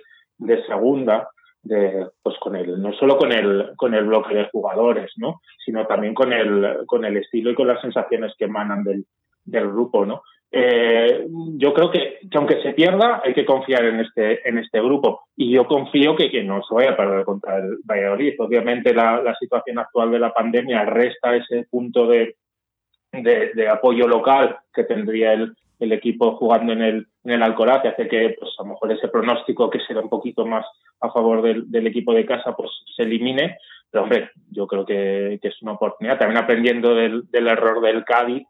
[0.67, 1.29] segunda,
[1.61, 5.41] de, pues con el, no solo con el, con el bloque de jugadores, ¿no?
[5.65, 9.05] sino también con el, con el estilo y con las sensaciones que emanan del,
[9.43, 10.21] del grupo, ¿no?
[10.49, 15.27] Eh, yo creo que, aunque se pierda, hay que confiar en este, en este grupo.
[15.35, 18.33] Y yo confío que, que no se vaya a perder contra el Valladolid.
[18.39, 22.35] Obviamente la, la situación actual de la pandemia resta ese punto de,
[23.11, 27.87] de, apoyo local que tendría el, el equipo jugando en el, en el Alcoraz y
[27.87, 30.65] hace que pues a lo mejor ese pronóstico que será un poquito más
[31.01, 33.57] a favor del, del equipo de casa pues se elimine.
[33.89, 36.17] Pero hombre yo creo que, que es una oportunidad.
[36.17, 38.45] También aprendiendo del, del error del Cádiz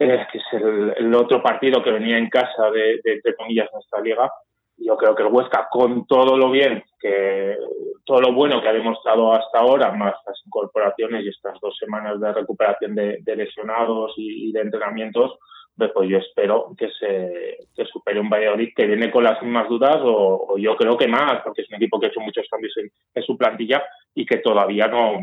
[0.00, 4.00] eh, que es el, el, otro partido que venía en casa de, de, comillas nuestra
[4.00, 4.30] liga
[4.76, 7.56] Yo creo que el Huesca, con todo lo bien, que
[8.04, 12.20] todo lo bueno que ha demostrado hasta ahora, más las incorporaciones y estas dos semanas
[12.20, 15.36] de recuperación de, lesionados y, de entrenamientos,
[15.78, 19.98] pues, yo espero que se que supere un Valladolid que viene con las mismas dudas
[20.02, 23.22] o, yo creo que más, porque es un equipo que ha hecho muchos cambios en,
[23.22, 25.20] su plantilla y que todavía no,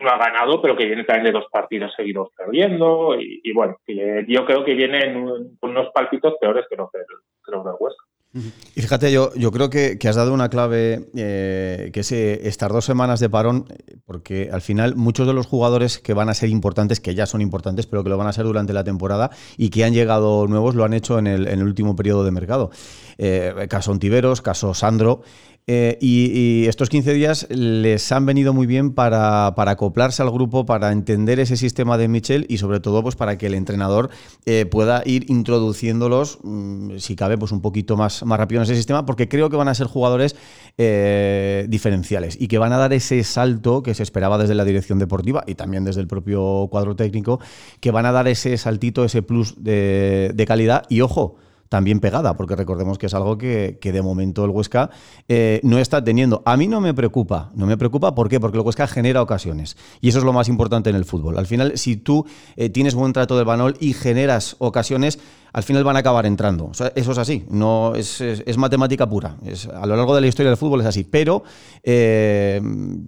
[0.00, 4.44] no ha ganado, pero que viene también de dos partidos seguidos perdiendo y, bueno, yo
[4.44, 5.12] creo que viene
[5.60, 7.04] con unos palpitos peores que los del,
[7.44, 8.09] que los del Huesca.
[8.32, 12.70] Y fíjate, yo, yo creo que, has dado una clave, eh, que es eh, estas
[12.70, 13.66] dos semanas de parón,
[14.04, 17.40] porque al final muchos de los jugadores que van a ser importantes, que ya son
[17.40, 20.76] importantes, pero que lo van a ser durante la temporada y que han llegado nuevos,
[20.76, 22.70] lo han hecho en el, en el último periodo de mercado.
[23.18, 25.22] Eh, caso Ontiveros, caso Sandro.
[25.72, 30.90] Eh, y, estos 15 días les han venido muy bien para, acoplarse al grupo, para
[30.90, 34.10] entender ese sistema de Michel y sobre todo pues para que el entrenador
[34.46, 38.74] eh, pueda ir introduciéndolos, mm, si cabe, pues un poquito más, más rápido en ese
[38.74, 40.34] sistema, porque creo que van a ser jugadores
[40.76, 44.98] eh, diferenciales y que van a dar ese salto que se esperaba desde la dirección
[44.98, 47.38] deportiva y también desde el propio cuadro técnico,
[47.78, 50.82] que van a dar ese saltito, ese plus de calidad.
[50.88, 51.36] Y ojo,
[51.70, 54.90] también pegada, porque recordemos que es algo que, de momento el Huesca
[55.28, 56.42] eh, no está teniendo.
[56.44, 58.40] A mí no me preocupa, no me preocupa, ¿por qué?
[58.40, 61.38] Porque el Huesca genera ocasiones y eso es lo más importante en el fútbol.
[61.38, 65.20] Al final, si tú eh, tienes buen trato del Banol y generas ocasiones,
[65.52, 66.70] al final van a acabar entrando.
[66.94, 68.22] eso es así, no es,
[68.56, 69.36] matemática pura.
[69.74, 71.42] A lo largo de la historia del fútbol es así, pero
[71.82, 72.60] eh,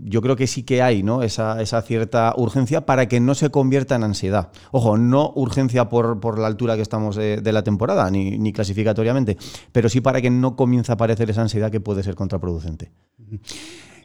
[0.04, 1.22] yo creo que sí que hay ¿no?
[1.22, 4.50] esa, cierta urgencia para que no se convierta en ansiedad.
[4.70, 9.36] Ojo, no urgencia por, la altura que estamos de, la temporada, ni, clasificatoriamente,
[9.72, 12.90] pero sí para que no comience a aparecer esa ansiedad que puede ser contraproducente.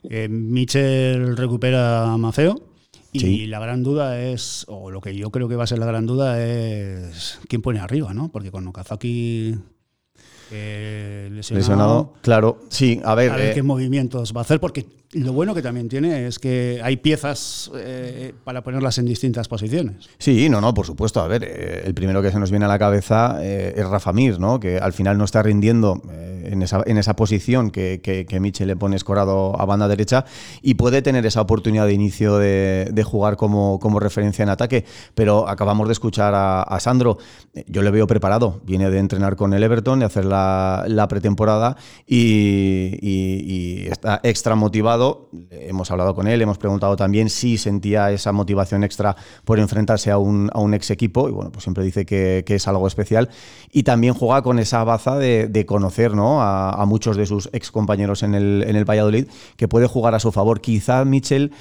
[0.03, 2.17] Eh, Michel recupera a
[3.25, 5.85] Y la gran duda es, o lo que yo creo que va a ser la
[5.85, 8.29] gran duda es quién pone arriba, ¿no?
[8.29, 9.55] Porque con Okazaki
[10.51, 13.31] eh, lesionado, Claro, sí, a ver.
[13.31, 16.37] A ver eh, qué movimientos va a hacer, porque lo bueno que también tiene es
[16.37, 20.09] que hay piezas eh, para ponerlas en distintas posiciones.
[20.17, 21.21] Sí, no, no, por supuesto.
[21.21, 24.39] A ver, eh, el primero que se nos viene a la cabeza es Rafa Mir,
[24.39, 24.59] ¿no?
[24.59, 28.75] que al final no está rindiendo en, esa, en esa posición que, que, Michel le
[28.75, 30.25] pone escorado a banda derecha
[30.61, 34.85] y puede tener esa oportunidad de inicio de, jugar como, como, referencia en ataque.
[35.15, 37.17] Pero acabamos de escuchar a, Sandro,
[37.67, 40.36] yo le veo preparado, viene de entrenar con el Everton, de hacer la,
[41.09, 48.11] pretemporada y, y está extra motivado hemos hablado con él, hemos preguntado también si sentía
[48.11, 51.83] esa motivación extra por enfrentarse a un, a un ex equipo y bueno, pues siempre
[51.83, 53.29] dice que, es algo especial
[53.71, 56.41] y también juega con esa baza de, conocer ¿no?
[56.41, 60.19] a, muchos de sus ex compañeros en el, en el Valladolid que puede jugar a
[60.19, 60.61] su favor.
[60.61, 61.51] Quizá Michel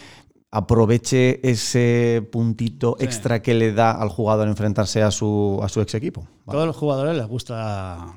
[0.51, 5.95] aproveche ese puntito extra que le da al jugador enfrentarse a su, a su ex
[5.95, 6.27] equipo.
[6.47, 8.15] A todos los jugadores les gusta,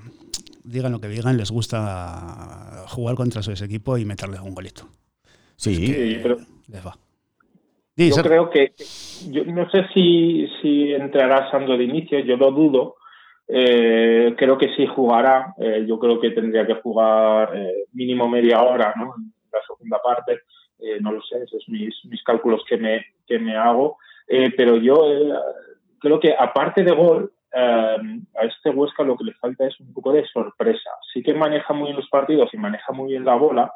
[0.69, 4.83] digan lo que digan, les gusta jugar contra su equipo y meterle un golito.
[5.55, 6.37] Sí, pero
[8.07, 8.71] yo creo que,
[9.29, 12.95] yo no sé si, si entrará Sandro de inicio, yo lo dudo.
[13.47, 15.53] Eh, creo que sí jugará.
[15.59, 19.15] Eh, yo creo que tendría que jugar eh, mínimo media hora ¿no?
[19.17, 20.39] en la segunda parte.
[21.01, 23.97] no lo sé, esos son mis, mis cálculos que me, que me hago.
[24.55, 24.95] pero yo
[25.99, 30.11] creo que aparte de gol, a este Huesca lo que le falta es un poco
[30.11, 30.89] de sorpresa.
[31.13, 33.73] Sí que maneja muy bien los partidos y maneja muy bien la bola,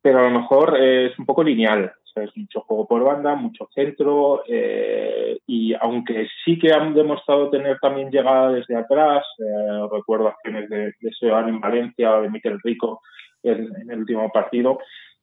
[0.00, 1.92] pero a lo mejor es un poco lineal.
[2.16, 7.78] Es mucho juego por banda, mucho centro, eh, y aunque sí que han demostrado tener
[7.78, 13.02] también llegada desde atrás, eh, recuerdo acciones de, de en Valencia, de Miquel Rico
[13.42, 14.78] en, el último partido,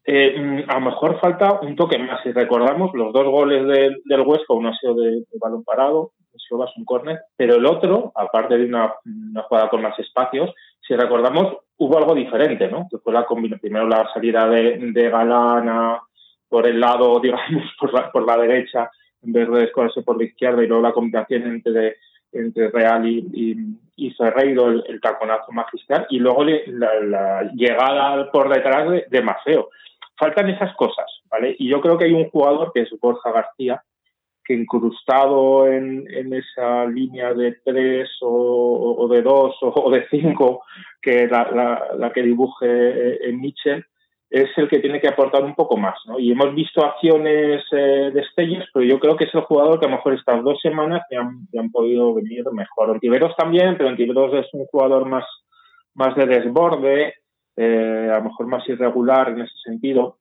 [0.06, 2.22] eh, mm, a lo mejor falta un toque más.
[2.22, 6.40] Si recordamos, los dos goles del, del Huesca, uno ha sido de, balón parado, ha
[6.40, 10.54] sido un córner, pero el otro, aparte de una, una jugada con más espacios,
[10.86, 12.88] si recordamos, hubo algo diferente, ¿no?
[12.90, 16.02] Que fue la primero la salida de, de Galana
[16.50, 18.90] por el lado, digamos, por la, por la derecha,
[19.22, 21.98] en vez de escogerse por la izquierda, y luego la combinación entre,
[22.32, 29.06] entre Real y, y, Ferreiro, el, taconazo magistral, y luego la, llegada por detrás de,
[29.10, 29.70] de Maceo.
[30.16, 31.56] Faltan esas cosas, ¿vale?
[31.58, 33.82] Y yo creo que hay un jugador que es Borja García,
[34.44, 40.64] que incrustado en, en esa línea de tres o, de dos o, de cinco,
[41.02, 43.86] que la, la, que dibuje en eh, Mitchell,
[44.30, 45.96] es el que tiene que aportar un poco más.
[46.08, 46.18] ¿no?
[46.18, 49.86] Y hemos visto acciones eh, de Stellers, pero yo creo que es el jugador que
[49.86, 52.90] a lo mejor estas dos semanas te han, han podido venir mejor.
[52.90, 55.26] Ontiveros también, pero Ontiveros es un jugador más,
[55.94, 57.14] más de desborde,
[57.56, 60.18] eh, a lo mejor más irregular en ese sentido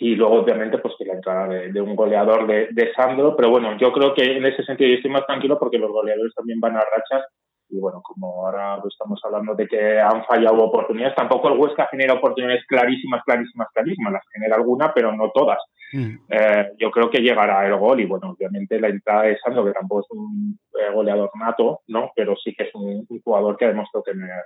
[0.00, 3.92] y luego obviamente pues que la entrada de, un goleador de, Sandro, pero bueno, yo
[3.92, 6.80] creo que en ese sentido yo estoy más tranquilo porque los goleadores también van a
[6.80, 7.24] rachas
[7.68, 12.14] y bueno, como ahora estamos hablando de que han fallado oportunidades, tampoco el Huesca genera
[12.14, 15.58] oportunidades clarísimas, clarísimas, clarísimas, las genera alguna, pero no todas.
[15.92, 16.16] Mm.
[16.28, 19.72] Eh, yo creo que llegará el gol y bueno, obviamente la entrada de Sandro, que
[19.72, 22.10] tampoco es un eh, goleador nato, ¿no?
[22.14, 24.42] Pero sí que es un, jugador que ha demostrado tener,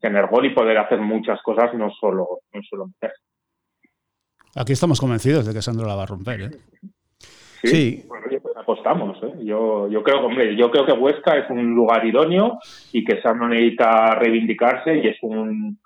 [0.00, 3.12] tener gol y poder hacer muchas cosas, no solo, no solo meter.
[4.56, 6.50] Aquí estamos convencidos de que Sandro la va a romper, ¿eh?
[7.62, 9.16] Sí, pues apostamos.
[9.22, 9.44] ¿eh?
[9.44, 12.58] Yo, yo creo, hombre, yo creo que Huesca es un lugar idóneo
[12.92, 15.78] y que Sandro necesita reivindicarse y es un,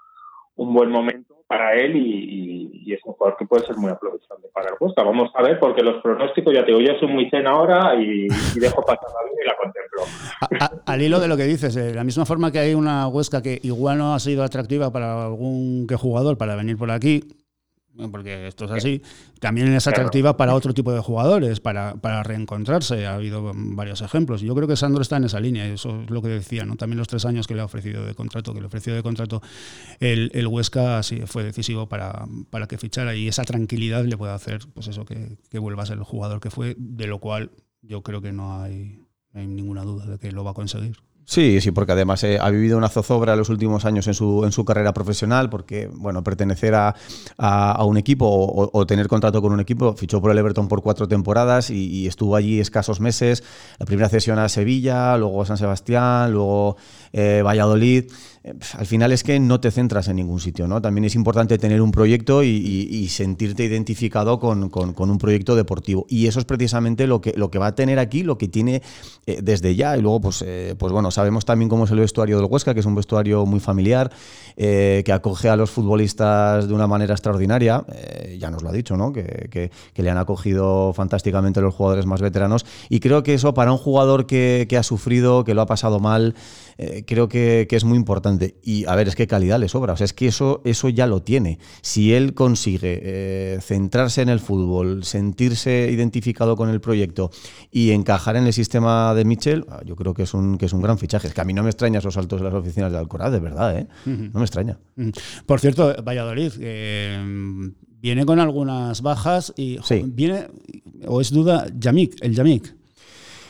[0.57, 4.69] un buen momento para él y, es un jugador que puede ser muy aprovechable para
[4.69, 5.03] el Huesca.
[5.03, 8.27] Vamos a ver, porque los pronósticos, ya te digo, yo soy muy cena ahora y,
[8.59, 10.83] dejo pasar la vida y la contemplo.
[10.87, 13.61] al hilo de lo que dices, de la misma forma que hay una Huesca que
[13.63, 17.21] igual no ha sido atractiva para algún que jugador para venir por aquí,
[18.13, 19.03] porque esto es así,
[19.41, 23.07] también es atractiva para otro tipo de jugadores, para, para, reencontrarse.
[23.07, 24.41] Ha habido varios ejemplos.
[24.41, 26.77] Yo creo que Sandro está en esa línea, eso es lo que decía, ¿no?
[26.77, 29.43] También los tres años que le ha ofrecido de contrato, que le ofreció de contrato
[29.99, 34.33] el, el Huesca, sí, fue decisivo para, para, que fichara y esa tranquilidad le puede
[34.33, 37.51] hacer, pues eso, que, que, vuelva a ser el jugador que fue, de lo cual
[37.83, 40.99] yo creo que no hay, no hay ninguna duda de que lo va a conseguir.
[41.31, 44.51] Sí, sí, porque además eh, ha vivido una zozobra los últimos años en su, en
[44.51, 46.95] su carrera profesional, porque, bueno, pertenecer a,
[47.37, 51.07] a, un equipo o, tener contrato con un equipo, fichó por el Everton por cuatro
[51.07, 53.45] temporadas y, estuvo allí escasos meses.
[53.79, 56.79] La primera cesión a Sevilla, luego a San Sebastián, luego
[57.13, 58.05] eh, Valladolid.
[58.45, 60.81] Eh, al final es que no te centras en ningún sitio, ¿no?
[60.81, 66.07] También es importante tener un proyecto y, sentirte identificado con, un proyecto deportivo.
[66.09, 68.83] Y eso es precisamente lo que, va a tener aquí, lo que tiene
[69.27, 69.97] eh, desde ya.
[69.97, 70.45] Y luego, pues,
[70.79, 73.61] pues bueno, sabemos también cómo es el vestuario del Huesca, que es un vestuario muy
[73.61, 74.11] familiar,
[74.57, 77.85] que acoge a los futbolistas de una manera extraordinaria.
[78.39, 79.13] ya nos lo ha dicho, ¿no?
[79.13, 82.65] Que, le han acogido fantásticamente los jugadores más veteranos.
[82.89, 86.35] Y creo que eso para un jugador que, ha sufrido, que lo ha pasado mal,
[87.07, 89.93] creo que es muy importante y a ver, es que calidad le sobra.
[89.93, 91.59] O sea, es que eso, eso ya lo tiene.
[91.83, 97.31] Si él consigue eh, centrarse en el fútbol, sentirse identificado con el proyecto
[97.71, 100.73] y encajar en el sistema de Mitchell, ah, yo creo que es un, que es
[100.73, 101.29] un gran fichaje.
[101.29, 103.41] Es que a mí no me extraña esos saltos de las oficinas de Alcoraz, de
[103.41, 103.87] verdad, ¿eh?
[104.07, 104.79] No me extraña.
[105.47, 110.49] Por cierto, Valladolid, eh, viene con algunas bajas y viene,
[111.07, 112.78] o es duda, Yamik, el Yamik.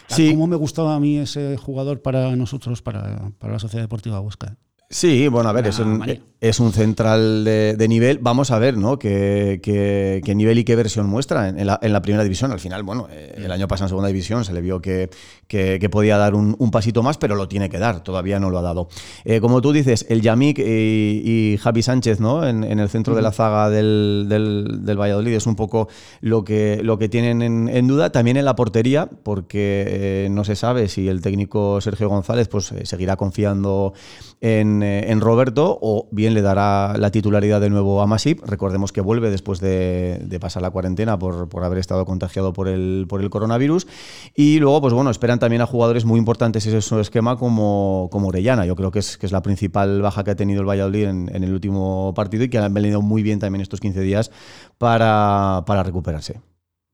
[0.09, 0.31] Sí.
[0.31, 4.57] ¿Cómo me gustaba a mí ese jugador para nosotros, para, para la Sociedad Deportiva Huesca?
[4.91, 6.03] Sí, bueno, a ver, es un,
[6.41, 8.19] es un central de, nivel.
[8.21, 8.99] Vamos a ver, ¿no?
[8.99, 12.53] ¿Qué, qué, nivel y qué versión muestra en, la, en, la, primera división?
[12.53, 15.11] Al final, bueno, eh, el año pasado en segunda división se le vio que,
[15.49, 18.63] que podía dar un, pasito más, pero lo tiene que dar, todavía no lo ha
[18.63, 18.89] dado.
[19.25, 22.47] Eh, como tú dices, el Yamik y, Javi Sánchez, ¿no?
[22.47, 25.89] En, el centro de la zaga del, del, Valladolid es un poco
[26.21, 28.11] lo que, lo que tienen en, duda.
[28.11, 32.73] También en la portería, porque eh, no se sabe si el técnico Sergio González pues,
[32.85, 33.93] seguirá confiando
[34.41, 38.41] en, en Roberto o bien le dará la titularidad de nuevo a Masip.
[38.45, 43.21] Recordemos que vuelve después de, pasar la cuarentena por, haber estado contagiado por el, por
[43.21, 43.87] el coronavirus.
[44.35, 48.29] Y luego, pues bueno, esperan también a jugadores muy importantes en su esquema como, como
[48.29, 48.67] Orellana.
[48.67, 51.45] Yo creo que es, que es la principal baja que ha tenido el Valladolid en,
[51.45, 54.31] el último partido y que han venido muy bien también estos 15 días
[54.79, 56.41] para, recuperarse.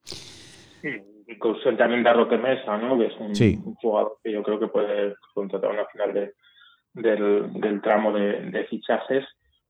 [0.04, 0.90] Sí,
[1.28, 2.98] incluso también de Roque Mesa, ¿no?
[2.98, 6.34] que es un, jugador que yo creo que puede contratar una final de,
[6.94, 9.24] del, tramo de, fichajes.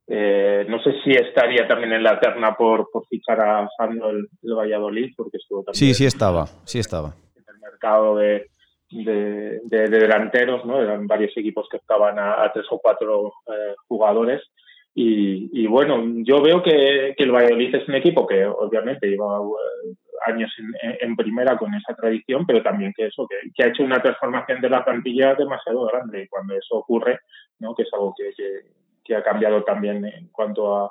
[0.07, 4.29] Eh, no sé si estaría también en la terna por, por fichar a Sandro el,
[4.43, 5.79] Valladolid, porque estuvo también.
[5.79, 7.15] Sí, sí estaba, sí estaba.
[7.37, 8.47] En el mercado de,
[8.91, 10.81] de, delanteros, ¿no?
[10.81, 14.43] Eran varios equipos que estaban a, tres o cuatro eh, jugadores.
[14.97, 19.95] Y, bueno, yo veo que, el Valladolid es un equipo que obviamente lleva eh,
[20.27, 20.53] años
[21.01, 24.71] en, primera con esa tradición, pero también que eso, que, ha hecho una transformación de
[24.71, 26.23] la plantilla demasiado grande.
[26.23, 27.19] Y cuando eso ocurre,
[27.59, 27.75] ¿no?
[27.75, 28.31] que es algo que,
[29.05, 30.91] que, ha cambiado también en cuanto a,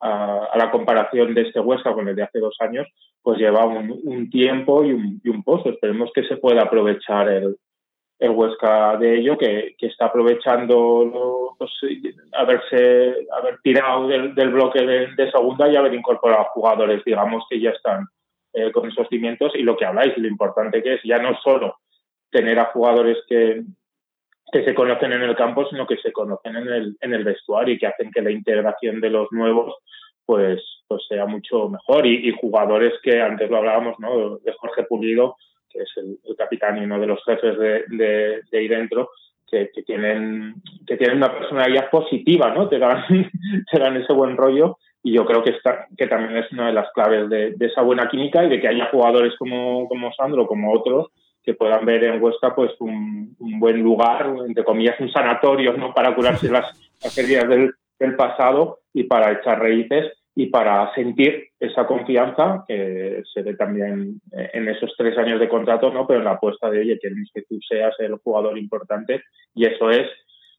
[0.00, 2.86] a, la comparación de este Huesca con el de hace dos años,
[3.22, 5.68] pues lleva un, tiempo y un, y un pozo.
[5.68, 7.56] Esperemos que se pueda aprovechar el,
[8.18, 11.70] el Huesca de ello, que, que está aprovechando pues,
[12.32, 17.60] haberse haber tirado del, del bloque de, de, segunda y haber incorporado jugadores, digamos, que
[17.60, 18.06] ya están
[18.52, 21.76] eh, con esos cimientos y lo que habláis, lo importante que es ya no solo
[22.30, 23.62] tener a jugadores que,
[24.52, 27.74] que se conocen en el campo, sino que se conocen en el, en el vestuario
[27.74, 29.74] y que hacen que la integración de los nuevos
[30.24, 32.06] pues, pues sea mucho mejor.
[32.06, 34.38] Y, jugadores que antes lo hablábamos, ¿no?
[34.38, 35.36] De Jorge Pulido,
[35.74, 39.10] que es el, capitán y uno de los jefes de, de, de ahí dentro,
[39.50, 40.54] que, que, tienen,
[40.86, 42.68] que tienen una personalidad positiva, ¿no?
[42.68, 43.04] Te dan,
[43.72, 46.72] te dan ese buen rollo y yo creo que, está, que también es una de
[46.72, 50.72] las claves de, esa buena química y de que haya jugadores como, como Sandro, como
[50.72, 51.08] otros,
[51.42, 55.92] que puedan ver en Huesca pues un, buen lugar, entre comillas, un sanatorio ¿no?
[55.92, 61.86] para curarse las, heridas del, del pasado y para echar raíces y para sentir esa
[61.86, 66.06] confianza que se ve también en esos tres años de contrato, ¿no?
[66.06, 69.22] Pero en la apuesta de, oye, queremos que tú seas el jugador importante
[69.54, 70.08] y eso es,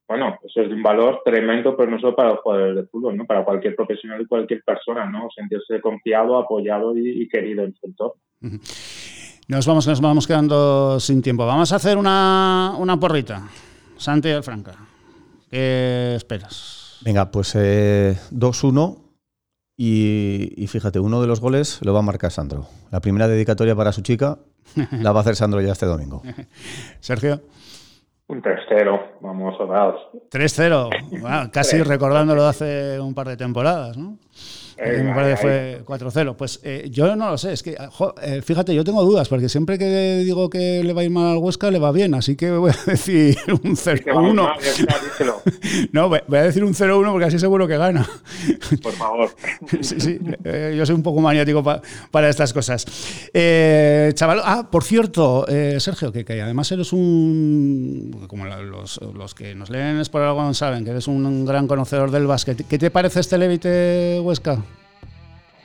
[0.07, 3.17] bueno, eso es de un valor tremendo, pero no solo para los jugadores de fútbol,
[3.17, 3.25] ¿no?
[3.25, 5.27] Para cualquier profesional y cualquier persona, ¿no?
[5.35, 8.21] Sentirse confiado, apoyado y, querido en su entorno.
[9.49, 11.45] Nos vamos, nos vamos quedando sin tiempo.
[11.45, 13.41] Vamos a hacer una, una porrita.
[13.97, 14.73] Santi Franca,
[15.49, 16.99] ¿qué esperas?
[17.03, 19.04] Venga, pues eh, 2-1
[19.77, 22.67] y, fíjate, uno de los goles lo va a marcar Sandro.
[22.91, 24.39] La primera dedicatoria para su chica
[24.91, 26.21] la va a hacer Sandro ya este domingo.
[26.99, 27.41] Sergio.
[28.27, 30.01] Un 3-0, vamos sobrados.
[30.31, 34.17] 3-0, casi recordándolo de hace un par de temporadas, ¿no?
[34.77, 36.35] Me parece que fue 4-0.
[36.35, 37.77] Pues eh, yo no lo sé, es que,
[38.21, 41.27] eh, fíjate, yo tengo dudas, porque siempre que digo que le va a ir mal
[41.27, 45.89] al Huesca, le va bien, así que voy a decir un 0-1.
[45.91, 48.07] no, voy a decir un 0-1 porque así seguro que gana.
[48.81, 49.29] Por favor.
[49.81, 52.85] sí, sí, eh, yo soy un poco maniático para estas cosas.
[54.13, 55.45] chaval, ah, por cierto,
[55.79, 60.53] Sergio, que, que, además eres un, como los, los que nos leen es por algo
[60.53, 62.67] saben, que eres un gran conocedor del básquet.
[62.67, 64.57] ¿Qué te parece este Levite Huesca?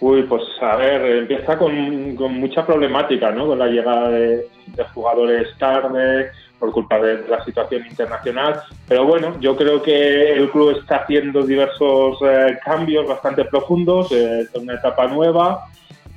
[0.00, 3.46] Uy, pues a ver, empieza con, mucha problemática, ¿no?
[3.46, 4.46] Con la llegada de,
[4.94, 8.62] jugadores tarde, por culpa de la situación internacional.
[8.88, 14.46] Pero bueno, yo creo que el club está haciendo diversos eh, cambios bastante profundos, eh,
[14.54, 15.66] una etapa nueva.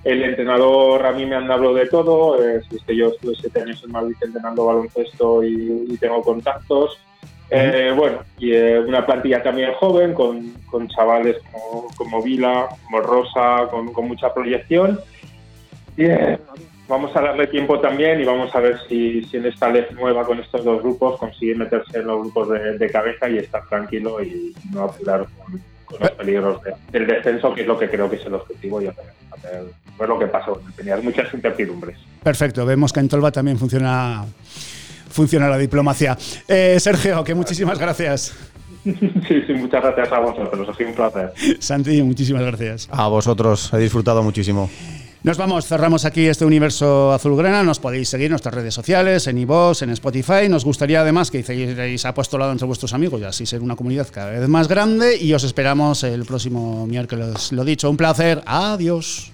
[0.04, 3.92] El entrenador a mí me han hablado de todo, eh, yo estuve siete años en
[3.92, 7.00] Madrid entrenando baloncesto y tengo contactos.
[7.50, 13.02] Eh, bueno, y eh, una plantilla también joven, con, con chavales como, como, Vila, como
[13.02, 15.00] Rosa, con, con mucha proyección.
[15.96, 16.40] Y eh,
[16.88, 20.26] vamos a darle tiempo también y vamos a ver si, si en esta ley nueva
[20.26, 24.56] con estos dos grupos consigue meterse en los grupos de, cabeza y estar tranquilo y
[24.72, 25.62] no apurar con,
[26.00, 26.60] los peligros
[26.92, 30.08] del descenso, que es lo que creo que es el objetivo y a ver, a
[30.08, 30.60] lo que pasó.
[30.76, 32.00] Tenías muchas incertidumbres.
[32.24, 34.26] Perfecto, vemos que en Tolva también funciona
[35.14, 36.18] funciona la diplomacia.
[36.48, 38.34] Eh, Sergio, que muchísimas gracias.
[38.84, 41.34] Sí, sí, muchas gracias a vosotros, ha sido un placer.
[41.60, 42.90] Santi, muchísimas gracias.
[42.92, 44.70] A vosotros, he disfrutado muchísimo.
[45.24, 47.64] Nos vamos, cerramos aquí este universo azulgrana.
[47.64, 50.50] Nos podéis seguir en nuestras redes sociales, en iVoox, en Spotify.
[50.50, 54.32] Nos gustaría además que hicierais apostolado entre vuestros amigos y así ser una comunidad cada
[54.32, 55.18] vez más grande.
[55.18, 57.54] Y os esperamos el próximo miércoles.
[57.54, 58.42] Lo dicho, un placer.
[58.46, 59.33] Adiós.